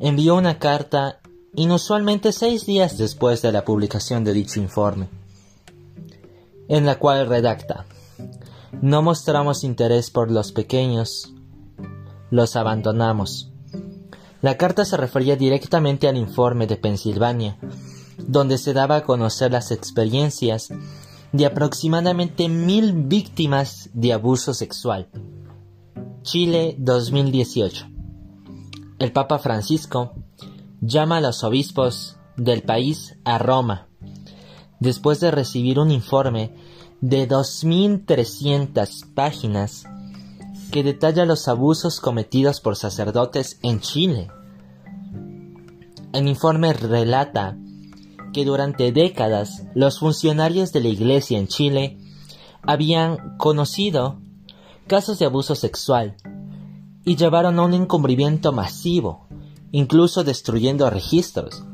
envió 0.00 0.36
una 0.36 0.58
carta 0.58 1.20
inusualmente 1.54 2.32
seis 2.32 2.66
días 2.66 2.98
después 2.98 3.42
de 3.42 3.52
la 3.52 3.64
publicación 3.64 4.24
de 4.24 4.32
dicho 4.32 4.60
informe, 4.60 5.08
en 6.68 6.86
la 6.86 6.98
cual 6.98 7.26
redacta 7.28 7.86
no 8.80 9.02
mostramos 9.02 9.64
interés 9.64 10.10
por 10.10 10.30
los 10.30 10.52
pequeños, 10.52 11.34
los 12.30 12.56
abandonamos. 12.56 13.52
La 14.40 14.56
carta 14.56 14.84
se 14.84 14.96
refería 14.96 15.36
directamente 15.36 16.08
al 16.08 16.16
informe 16.16 16.66
de 16.66 16.76
Pensilvania, 16.76 17.58
donde 18.18 18.58
se 18.58 18.72
daba 18.72 18.96
a 18.96 19.04
conocer 19.04 19.52
las 19.52 19.70
experiencias 19.70 20.70
de 21.32 21.46
aproximadamente 21.46 22.48
mil 22.48 22.92
víctimas 22.92 23.90
de 23.94 24.12
abuso 24.12 24.54
sexual. 24.54 25.08
Chile 26.22 26.76
2018. 26.78 27.86
El 28.98 29.12
Papa 29.12 29.38
Francisco 29.38 30.12
llama 30.80 31.18
a 31.18 31.20
los 31.20 31.42
obispos 31.44 32.16
del 32.36 32.62
país 32.62 33.18
a 33.24 33.38
Roma, 33.38 33.88
después 34.80 35.20
de 35.20 35.30
recibir 35.30 35.78
un 35.78 35.90
informe 35.90 36.54
de 37.02 37.28
2.300 37.28 39.12
páginas 39.12 39.84
que 40.70 40.84
detalla 40.84 41.26
los 41.26 41.48
abusos 41.48 42.00
cometidos 42.00 42.60
por 42.60 42.76
sacerdotes 42.76 43.58
en 43.62 43.80
Chile. 43.80 44.30
El 46.12 46.28
informe 46.28 46.72
relata 46.72 47.58
que 48.32 48.44
durante 48.44 48.92
décadas 48.92 49.64
los 49.74 49.98
funcionarios 49.98 50.72
de 50.72 50.80
la 50.80 50.88
Iglesia 50.88 51.38
en 51.38 51.48
Chile 51.48 51.98
habían 52.62 53.36
conocido 53.36 54.20
casos 54.86 55.18
de 55.18 55.26
abuso 55.26 55.56
sexual 55.56 56.16
y 57.04 57.16
llevaron 57.16 57.58
a 57.58 57.64
un 57.64 57.74
encubrimiento 57.74 58.52
masivo, 58.52 59.26
incluso 59.72 60.22
destruyendo 60.22 60.88
registros. 60.88 61.64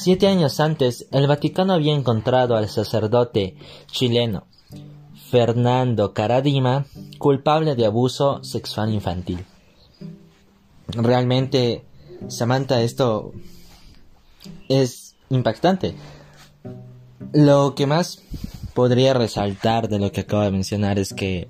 Siete 0.00 0.28
años 0.28 0.60
antes, 0.60 1.08
el 1.10 1.26
Vaticano 1.26 1.72
había 1.72 1.92
encontrado 1.92 2.56
al 2.56 2.68
sacerdote 2.68 3.56
chileno 3.90 4.46
Fernando 5.28 6.14
Caradima 6.14 6.86
culpable 7.18 7.74
de 7.74 7.84
abuso 7.84 8.44
sexual 8.44 8.94
infantil. 8.94 9.44
Realmente, 10.86 11.84
Samantha, 12.28 12.80
esto 12.80 13.32
es 14.68 15.16
impactante. 15.30 15.96
Lo 17.32 17.74
que 17.74 17.88
más 17.88 18.22
podría 18.74 19.14
resaltar 19.14 19.88
de 19.88 19.98
lo 19.98 20.12
que 20.12 20.20
acabo 20.20 20.44
de 20.44 20.52
mencionar 20.52 21.00
es 21.00 21.12
que 21.12 21.48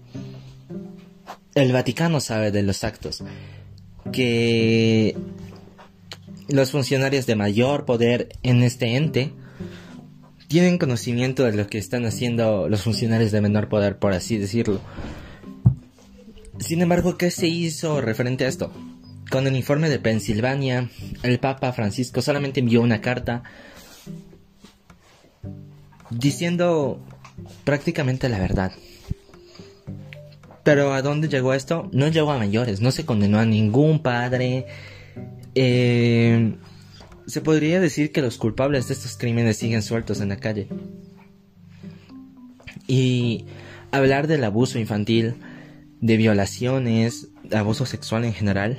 el 1.55 1.71
Vaticano 1.75 2.19
sabe 2.21 2.51
de 2.51 2.63
los 2.63 2.83
actos 2.83 3.23
que 4.11 5.15
los 6.49 6.71
funcionarios 6.71 7.27
de 7.27 7.37
mayor 7.37 7.85
poder 7.85 8.31
en 8.43 8.63
este 8.63 8.97
ente 8.97 9.33
tienen 10.49 10.79
conocimiento 10.79 11.45
de 11.45 11.53
lo 11.53 11.67
que 11.67 11.79
están 11.79 12.07
haciendo 12.07 12.69
los 12.69 12.83
funcionarios 12.83 13.33
de 13.33 13.43
menor 13.43 13.69
poder, 13.69 13.99
por 13.99 14.15
así 14.15 14.39
decirlo. 14.39 14.81
Sin 16.59 16.81
embargo, 16.81 17.19
¿qué 17.19 17.31
se 17.31 17.47
hizo 17.47 18.01
referente 18.01 18.47
a 18.47 18.49
esto? 18.49 18.73
Con 19.31 19.47
el 19.47 19.57
informe 19.57 19.91
de 19.91 19.99
Pensilvania, 19.99 20.91
el 21.23 21.39
Papa 21.39 21.73
Francisco 21.73 22.23
solamente 22.23 22.61
envió 22.61 22.81
una 22.81 23.03
carta 23.03 23.43
diciendo 26.11 26.99
prácticamente 27.65 28.31
la 28.31 28.39
verdad. 28.39 28.73
Pero 30.63 30.93
¿a 30.95 31.03
dónde 31.03 31.29
llegó 31.29 31.53
esto? 31.53 31.89
No 31.93 32.09
llegó 32.09 32.33
a 32.33 32.39
mayores, 32.39 32.81
no 32.81 32.91
se 32.91 33.05
condenó 33.05 33.39
a 33.39 33.45
ningún 33.45 34.03
padre. 34.03 34.67
Eh, 35.61 36.55
se 37.27 37.41
podría 37.41 37.81
decir 37.81 38.13
que 38.13 38.23
los 38.23 38.39
culpables 38.39 38.87
de 38.87 38.95
estos 38.95 39.17
crímenes 39.17 39.57
siguen 39.57 39.83
sueltos 39.83 40.21
en 40.21 40.29
la 40.29 40.37
calle. 40.37 40.69
Y 42.87 43.47
hablar 43.91 44.29
del 44.29 44.45
abuso 44.45 44.79
infantil, 44.79 45.35
de 46.01 46.17
violaciones, 46.17 47.33
abuso 47.53 47.87
sexual 47.87 48.25
en 48.25 48.35
general, 48.35 48.79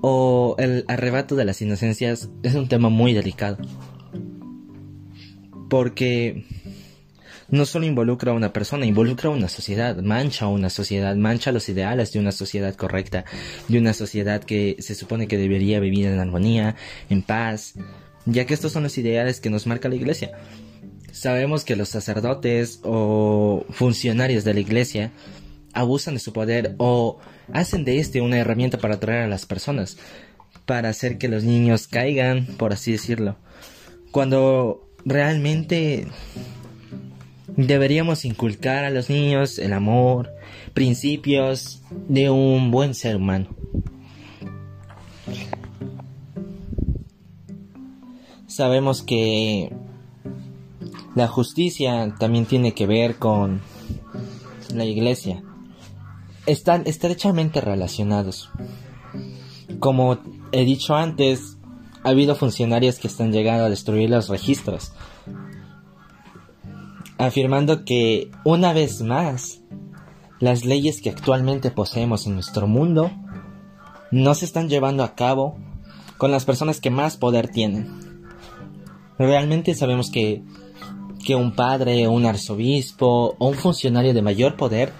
o 0.00 0.56
el 0.58 0.86
arrebato 0.88 1.36
de 1.36 1.44
las 1.44 1.60
inocencias 1.60 2.30
es 2.42 2.54
un 2.54 2.68
tema 2.68 2.88
muy 2.88 3.12
delicado. 3.12 3.58
Porque 5.68 6.46
no 7.50 7.64
solo 7.64 7.86
involucra 7.86 8.32
a 8.32 8.34
una 8.34 8.52
persona, 8.52 8.86
involucra 8.86 9.30
a 9.30 9.32
una 9.32 9.48
sociedad, 9.48 9.96
mancha 9.96 10.44
a 10.44 10.48
una 10.48 10.70
sociedad, 10.70 11.16
mancha 11.16 11.52
los 11.52 11.68
ideales 11.68 12.12
de 12.12 12.18
una 12.18 12.32
sociedad 12.32 12.74
correcta, 12.74 13.24
de 13.68 13.78
una 13.78 13.94
sociedad 13.94 14.42
que 14.44 14.76
se 14.80 14.94
supone 14.94 15.28
que 15.28 15.38
debería 15.38 15.80
vivir 15.80 16.06
en 16.06 16.20
armonía, 16.20 16.76
en 17.08 17.22
paz, 17.22 17.74
ya 18.26 18.44
que 18.44 18.54
estos 18.54 18.72
son 18.72 18.82
los 18.82 18.98
ideales 18.98 19.40
que 19.40 19.50
nos 19.50 19.66
marca 19.66 19.88
la 19.88 19.96
iglesia. 19.96 20.32
Sabemos 21.12 21.64
que 21.64 21.76
los 21.76 21.88
sacerdotes 21.88 22.80
o 22.84 23.64
funcionarios 23.70 24.44
de 24.44 24.54
la 24.54 24.60
iglesia 24.60 25.10
abusan 25.72 26.14
de 26.14 26.20
su 26.20 26.32
poder 26.32 26.74
o 26.78 27.18
hacen 27.52 27.84
de 27.84 27.98
este 27.98 28.20
una 28.20 28.38
herramienta 28.38 28.78
para 28.78 28.96
atraer 28.96 29.22
a 29.22 29.28
las 29.28 29.46
personas, 29.46 29.96
para 30.66 30.90
hacer 30.90 31.16
que 31.16 31.28
los 31.28 31.44
niños 31.44 31.88
caigan, 31.88 32.46
por 32.58 32.72
así 32.72 32.92
decirlo. 32.92 33.36
Cuando 34.10 34.88
realmente 35.04 36.06
Deberíamos 37.58 38.24
inculcar 38.24 38.84
a 38.84 38.90
los 38.90 39.10
niños 39.10 39.58
el 39.58 39.72
amor, 39.72 40.32
principios 40.74 41.82
de 42.08 42.30
un 42.30 42.70
buen 42.70 42.94
ser 42.94 43.16
humano. 43.16 43.48
Sabemos 48.46 49.02
que 49.02 49.72
la 51.16 51.26
justicia 51.26 52.14
también 52.20 52.46
tiene 52.46 52.74
que 52.74 52.86
ver 52.86 53.16
con 53.16 53.60
la 54.72 54.84
iglesia. 54.84 55.42
Están 56.46 56.84
estrechamente 56.86 57.60
relacionados. 57.60 58.50
Como 59.80 60.18
he 60.52 60.64
dicho 60.64 60.94
antes, 60.94 61.58
ha 62.04 62.10
habido 62.10 62.36
funcionarios 62.36 63.00
que 63.00 63.08
están 63.08 63.32
llegando 63.32 63.64
a 63.64 63.68
destruir 63.68 64.10
los 64.10 64.28
registros 64.28 64.92
afirmando 67.18 67.84
que, 67.84 68.30
una 68.44 68.72
vez 68.72 69.02
más, 69.02 69.60
las 70.40 70.64
leyes 70.64 71.02
que 71.02 71.10
actualmente 71.10 71.70
poseemos 71.70 72.26
en 72.26 72.34
nuestro 72.34 72.66
mundo 72.66 73.10
no 74.10 74.34
se 74.34 74.44
están 74.44 74.68
llevando 74.68 75.02
a 75.02 75.14
cabo 75.14 75.58
con 76.16 76.30
las 76.30 76.44
personas 76.44 76.80
que 76.80 76.90
más 76.90 77.16
poder 77.16 77.48
tienen. 77.48 77.88
Realmente 79.18 79.74
sabemos 79.74 80.10
que, 80.10 80.42
que 81.24 81.34
un 81.34 81.54
padre, 81.54 82.06
un 82.08 82.24
arzobispo 82.24 83.36
o 83.38 83.48
un 83.48 83.54
funcionario 83.54 84.14
de 84.14 84.22
mayor 84.22 84.56
poder 84.56 84.92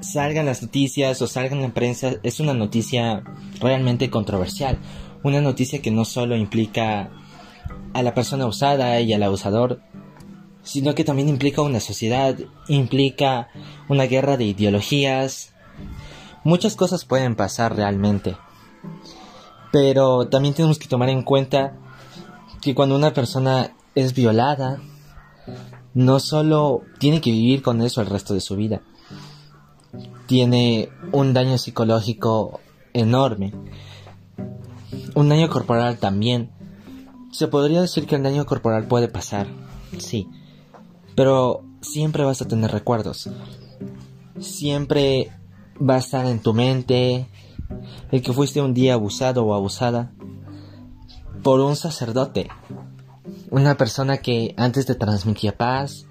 salgan 0.00 0.46
las 0.46 0.62
noticias 0.62 1.20
o 1.22 1.26
salgan 1.26 1.58
en 1.58 1.68
la 1.68 1.74
prensa 1.74 2.12
es 2.22 2.40
una 2.40 2.54
noticia 2.54 3.24
realmente 3.60 4.10
controversial. 4.10 4.78
Una 5.22 5.40
noticia 5.40 5.80
que 5.80 5.90
no 5.90 6.04
solo 6.04 6.36
implica 6.36 7.10
a 7.94 8.02
la 8.02 8.12
persona 8.12 8.46
usada 8.46 9.00
y 9.00 9.12
al 9.12 9.22
abusador, 9.22 9.80
sino 10.64 10.94
que 10.94 11.04
también 11.04 11.28
implica 11.28 11.62
una 11.62 11.78
sociedad, 11.78 12.36
implica 12.68 13.48
una 13.88 14.04
guerra 14.04 14.36
de 14.36 14.44
ideologías. 14.44 15.52
Muchas 16.42 16.74
cosas 16.74 17.04
pueden 17.04 17.36
pasar 17.36 17.76
realmente. 17.76 18.36
Pero 19.70 20.28
también 20.28 20.54
tenemos 20.54 20.78
que 20.78 20.88
tomar 20.88 21.10
en 21.10 21.22
cuenta 21.22 21.76
que 22.62 22.74
cuando 22.74 22.96
una 22.96 23.12
persona 23.12 23.74
es 23.94 24.14
violada, 24.14 24.80
no 25.92 26.18
solo 26.18 26.82
tiene 26.98 27.20
que 27.20 27.30
vivir 27.30 27.62
con 27.62 27.82
eso 27.82 28.00
el 28.00 28.08
resto 28.08 28.34
de 28.34 28.40
su 28.40 28.56
vida, 28.56 28.82
tiene 30.26 30.88
un 31.12 31.34
daño 31.34 31.58
psicológico 31.58 32.60
enorme, 32.92 33.52
un 35.14 35.28
daño 35.28 35.48
corporal 35.50 35.98
también. 35.98 36.50
Se 37.32 37.48
podría 37.48 37.80
decir 37.80 38.06
que 38.06 38.16
el 38.16 38.22
daño 38.22 38.46
corporal 38.46 38.86
puede 38.86 39.08
pasar, 39.08 39.46
sí, 39.98 40.28
pero 41.14 41.64
siempre 41.80 42.24
vas 42.24 42.42
a 42.42 42.48
tener 42.48 42.70
recuerdos. 42.70 43.28
Siempre 44.40 45.30
va 45.78 45.96
a 45.96 45.98
estar 45.98 46.26
en 46.26 46.40
tu 46.40 46.54
mente 46.54 47.28
el 48.10 48.22
que 48.22 48.32
fuiste 48.32 48.60
un 48.60 48.74
día 48.74 48.94
abusado 48.94 49.44
o 49.44 49.54
abusada 49.54 50.12
por 51.42 51.60
un 51.60 51.76
sacerdote. 51.76 52.48
Una 53.50 53.76
persona 53.76 54.18
que 54.18 54.54
antes 54.56 54.86
te 54.86 54.94
transmitía 54.94 55.56
paz, 55.56 56.06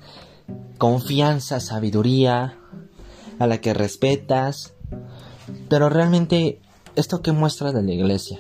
confianza, 0.78 1.60
sabiduría, 1.60 2.58
a 3.40 3.48
la 3.48 3.60
que 3.60 3.74
respetas. 3.74 4.74
Pero 5.70 5.90
realmente, 5.90 6.62
¿esto 6.96 7.22
qué 7.22 7.32
muestra 7.32 7.72
de 7.72 7.84
la 7.84 7.92
iglesia? 7.92 8.40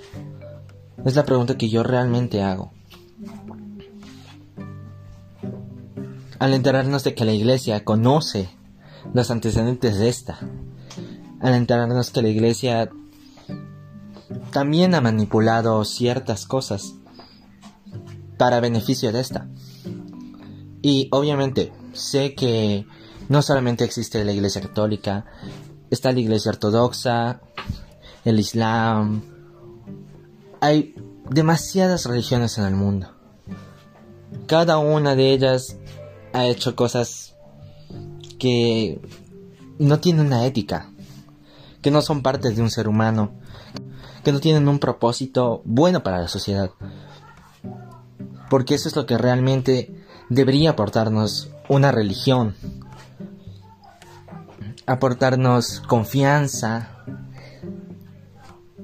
Es 1.06 1.16
la 1.16 1.26
pregunta 1.26 1.58
que 1.58 1.70
yo 1.70 1.84
realmente 1.84 2.42
hago. 2.42 2.72
Al 6.44 6.54
enterarnos 6.54 7.06
de 7.06 7.16
que 7.16 7.24
la 7.24 7.32
iglesia 7.32 7.86
conoce 7.86 8.50
los 9.14 9.32
antecedentes 9.32 9.98
de 9.98 10.10
esta, 10.10 10.40
al 11.40 11.54
enterarnos 11.54 12.12
que 12.12 12.22
la 12.22 12.28
iglesia 12.28 12.90
también 14.52 14.94
ha 14.94 15.00
manipulado 15.00 15.86
ciertas 15.86 16.46
cosas 16.46 16.96
para 18.38 18.60
beneficio 18.60 19.14
de 19.14 19.22
esta. 19.22 19.48
Y 20.82 21.08
obviamente 21.14 21.72
sé 21.94 22.36
que 22.36 22.86
no 23.30 23.42
solamente 23.42 23.86
existe 23.86 24.26
la 24.26 24.34
iglesia 24.34 24.60
católica, 24.60 25.24
está 25.92 26.12
la 26.12 26.20
iglesia 26.20 26.52
ortodoxa, 26.52 27.40
el 28.26 28.38
islam, 28.38 29.22
hay 30.60 30.94
demasiadas 31.30 32.06
religiones 32.06 32.58
en 32.58 32.66
el 32.66 32.76
mundo. 32.76 33.08
Cada 34.46 34.78
una 34.78 35.16
de 35.16 35.32
ellas 35.32 35.78
ha 36.34 36.46
hecho 36.48 36.76
cosas 36.76 37.36
que 38.40 39.00
no 39.80 40.00
tienen 40.00 40.26
una 40.26 40.46
ética, 40.46 40.92
que 41.82 41.92
no 41.92 42.02
son 42.02 42.24
partes 42.24 42.56
de 42.56 42.62
un 42.62 42.72
ser 42.72 42.88
humano, 42.88 43.32
que 44.24 44.32
no 44.32 44.40
tienen 44.40 44.68
un 44.68 44.80
propósito 44.80 45.62
bueno 45.66 46.04
para 46.04 46.20
la 46.20 46.28
sociedad. 46.28 46.72
Porque 48.50 48.76
eso 48.76 48.90
es 48.90 48.96
lo 48.96 49.06
que 49.06 49.18
realmente 49.18 50.06
debería 50.30 50.72
aportarnos 50.72 51.52
una 51.70 51.92
religión, 51.92 52.56
aportarnos 54.86 55.80
confianza 55.82 57.04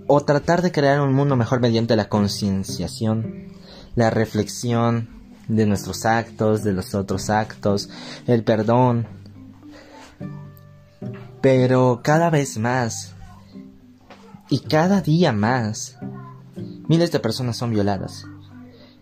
o 0.08 0.22
tratar 0.22 0.62
de 0.62 0.72
crear 0.72 1.02
un 1.02 1.14
mundo 1.14 1.36
mejor 1.36 1.60
mediante 1.60 1.96
la 1.96 2.10
concienciación, 2.10 3.54
la 3.96 4.10
reflexión, 4.10 5.18
de 5.50 5.66
nuestros 5.66 6.06
actos, 6.06 6.64
de 6.64 6.72
los 6.72 6.96
otros 6.96 7.30
actos, 7.30 7.90
el 8.28 8.44
perdón. 8.44 9.08
Pero 11.42 12.02
cada 12.04 12.30
vez 12.30 12.58
más 12.58 13.14
y 14.50 14.60
cada 14.60 15.02
día 15.02 15.34
más, 15.34 15.98
miles 16.88 17.12
de 17.12 17.20
personas 17.20 17.58
son 17.58 17.72
violadas. 17.72 18.26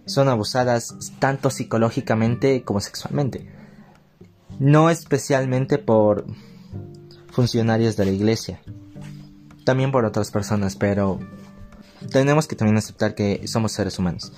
Son 0.06 0.30
abusadas 0.30 0.96
tanto 1.20 1.50
psicológicamente 1.50 2.64
como 2.64 2.80
sexualmente. 2.80 3.52
No 4.58 4.90
especialmente 4.90 5.78
por 5.78 6.26
funcionarios 7.32 7.98
de 7.98 8.06
la 8.06 8.12
iglesia, 8.12 8.62
también 9.66 9.92
por 9.92 10.06
otras 10.06 10.32
personas, 10.32 10.78
pero 10.78 11.20
tenemos 12.10 12.48
que 12.48 12.56
también 12.56 12.78
aceptar 12.78 13.16
que 13.16 13.46
somos 13.48 13.74
seres 13.74 14.00
humanos 14.00 14.32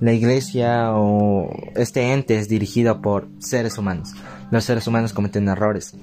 la 0.00 0.12
iglesia 0.12 0.92
o 0.94 1.50
este 1.76 2.12
ente 2.12 2.38
es 2.38 2.48
dirigido 2.48 3.02
por 3.02 3.28
seres 3.38 3.76
humanos. 3.78 4.14
Los 4.50 4.64
seres 4.64 4.86
humanos 4.86 5.12
cometen 5.12 5.48
errores. 5.48 5.94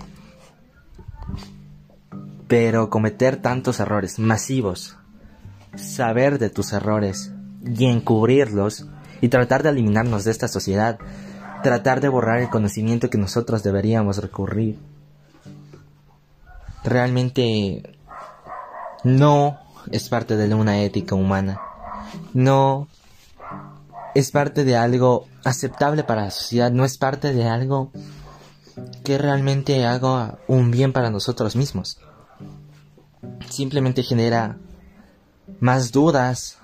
Pero 2.48 2.90
cometer 2.90 3.38
tantos 3.38 3.80
errores 3.80 4.20
masivos, 4.20 4.98
saber 5.76 6.40
de 6.40 6.50
tus 6.50 6.72
errores 6.74 7.34
y 7.66 7.86
encubrirlos 7.86 8.88
y 9.20 9.30
tratar 9.30 9.64
de 9.64 9.70
eliminarnos 9.70 10.24
de 10.24 10.32
esta 10.32 10.48
sociedad, 10.48 11.00
tratar 11.64 12.00
de 12.00 12.08
borrar 12.08 12.40
el 12.40 12.50
conocimiento 12.50 13.10
que 13.10 13.18
nosotros 13.18 13.64
deberíamos 13.64 14.20
recurrir, 14.20 14.80
realmente 16.84 17.98
no 19.04 19.60
es 19.92 20.08
parte 20.08 20.38
de 20.38 20.54
una 20.54 20.82
ética 20.82 21.16
humana. 21.16 21.60
No 22.34 22.88
es 24.18 24.32
parte 24.32 24.64
de 24.64 24.76
algo 24.76 25.28
aceptable 25.44 26.04
para 26.04 26.24
la 26.24 26.32
sociedad, 26.32 26.72
no 26.72 26.86
es 26.86 26.98
parte 26.98 27.36
de 27.36 27.48
algo 27.48 27.92
que 29.04 29.20
realmente 29.20 29.86
haga 29.86 30.40
un 30.48 30.72
bien 30.72 30.92
para 30.92 31.12
nosotros 31.12 31.56
mismos. 31.56 32.00
Simplemente 33.48 34.02
genera 34.02 34.58
más 35.60 35.92
dudas, 35.92 36.58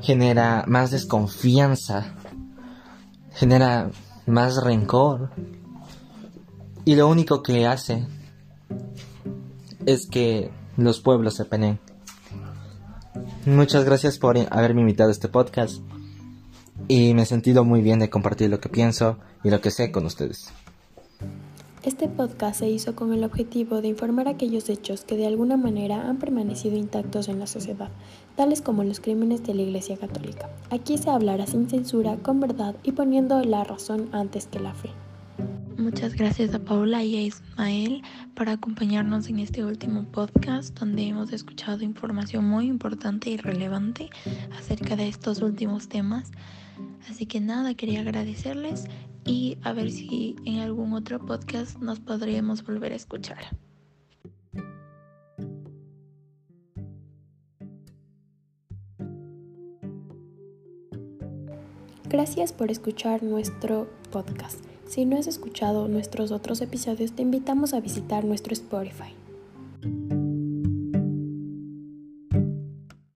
genera 0.00 0.64
más 0.66 0.90
desconfianza, 0.90 2.14
genera 3.34 3.90
más 4.24 4.56
rencor. 4.56 5.32
Y 6.86 6.94
lo 6.94 7.08
único 7.08 7.42
que 7.42 7.66
hace 7.66 8.06
es 9.84 10.06
que 10.06 10.50
los 10.78 11.00
pueblos 11.00 11.34
se 11.34 11.44
peleen. 11.44 11.78
Muchas 13.44 13.84
gracias 13.84 14.16
por 14.16 14.38
haberme 14.50 14.80
invitado 14.80 15.10
a 15.10 15.12
este 15.12 15.28
podcast 15.28 15.82
y 16.88 17.14
me 17.14 17.22
he 17.22 17.26
sentido 17.26 17.64
muy 17.64 17.82
bien 17.82 17.98
de 17.98 18.10
compartir 18.10 18.50
lo 18.50 18.60
que 18.60 18.68
pienso 18.68 19.18
y 19.44 19.50
lo 19.50 19.60
que 19.60 19.70
sé 19.70 19.92
con 19.92 20.06
ustedes. 20.06 20.52
Este 21.82 22.06
podcast 22.06 22.60
se 22.60 22.70
hizo 22.70 22.94
con 22.94 23.12
el 23.12 23.24
objetivo 23.24 23.82
de 23.82 23.88
informar 23.88 24.28
aquellos 24.28 24.68
hechos 24.68 25.02
que 25.04 25.16
de 25.16 25.26
alguna 25.26 25.56
manera 25.56 26.08
han 26.08 26.18
permanecido 26.18 26.76
intactos 26.76 27.28
en 27.28 27.40
la 27.40 27.48
sociedad, 27.48 27.90
tales 28.36 28.62
como 28.62 28.84
los 28.84 29.00
crímenes 29.00 29.42
de 29.42 29.54
la 29.54 29.62
Iglesia 29.62 29.96
Católica. 29.96 30.48
Aquí 30.70 30.96
se 30.96 31.10
hablará 31.10 31.46
sin 31.48 31.68
censura, 31.68 32.16
con 32.18 32.38
verdad 32.38 32.76
y 32.84 32.92
poniendo 32.92 33.42
la 33.42 33.64
razón 33.64 34.08
antes 34.12 34.46
que 34.46 34.60
la 34.60 34.74
fe. 34.74 34.90
Muchas 35.76 36.14
gracias 36.14 36.54
a 36.54 36.60
Paula 36.60 37.02
y 37.02 37.16
a 37.16 37.22
Ismael 37.22 38.02
por 38.36 38.48
acompañarnos 38.48 39.28
en 39.28 39.40
este 39.40 39.64
último 39.64 40.04
podcast 40.04 40.78
donde 40.78 41.02
hemos 41.08 41.32
escuchado 41.32 41.82
información 41.82 42.44
muy 42.44 42.66
importante 42.66 43.30
y 43.30 43.38
relevante 43.38 44.08
acerca 44.56 44.94
de 44.94 45.08
estos 45.08 45.42
últimos 45.42 45.88
temas. 45.88 46.30
Así 47.08 47.26
que 47.26 47.40
nada, 47.40 47.74
quería 47.74 48.00
agradecerles 48.00 48.84
y 49.24 49.58
a 49.62 49.72
ver 49.72 49.90
si 49.90 50.36
en 50.44 50.60
algún 50.60 50.92
otro 50.94 51.24
podcast 51.24 51.78
nos 51.78 52.00
podríamos 52.00 52.64
volver 52.64 52.92
a 52.92 52.96
escuchar. 52.96 53.56
Gracias 62.08 62.52
por 62.52 62.70
escuchar 62.70 63.22
nuestro 63.22 63.88
podcast. 64.10 64.60
Si 64.86 65.06
no 65.06 65.16
has 65.16 65.26
escuchado 65.26 65.88
nuestros 65.88 66.30
otros 66.30 66.60
episodios, 66.60 67.12
te 67.12 67.22
invitamos 67.22 67.72
a 67.72 67.80
visitar 67.80 68.26
nuestro 68.26 68.52
Spotify. 68.52 69.14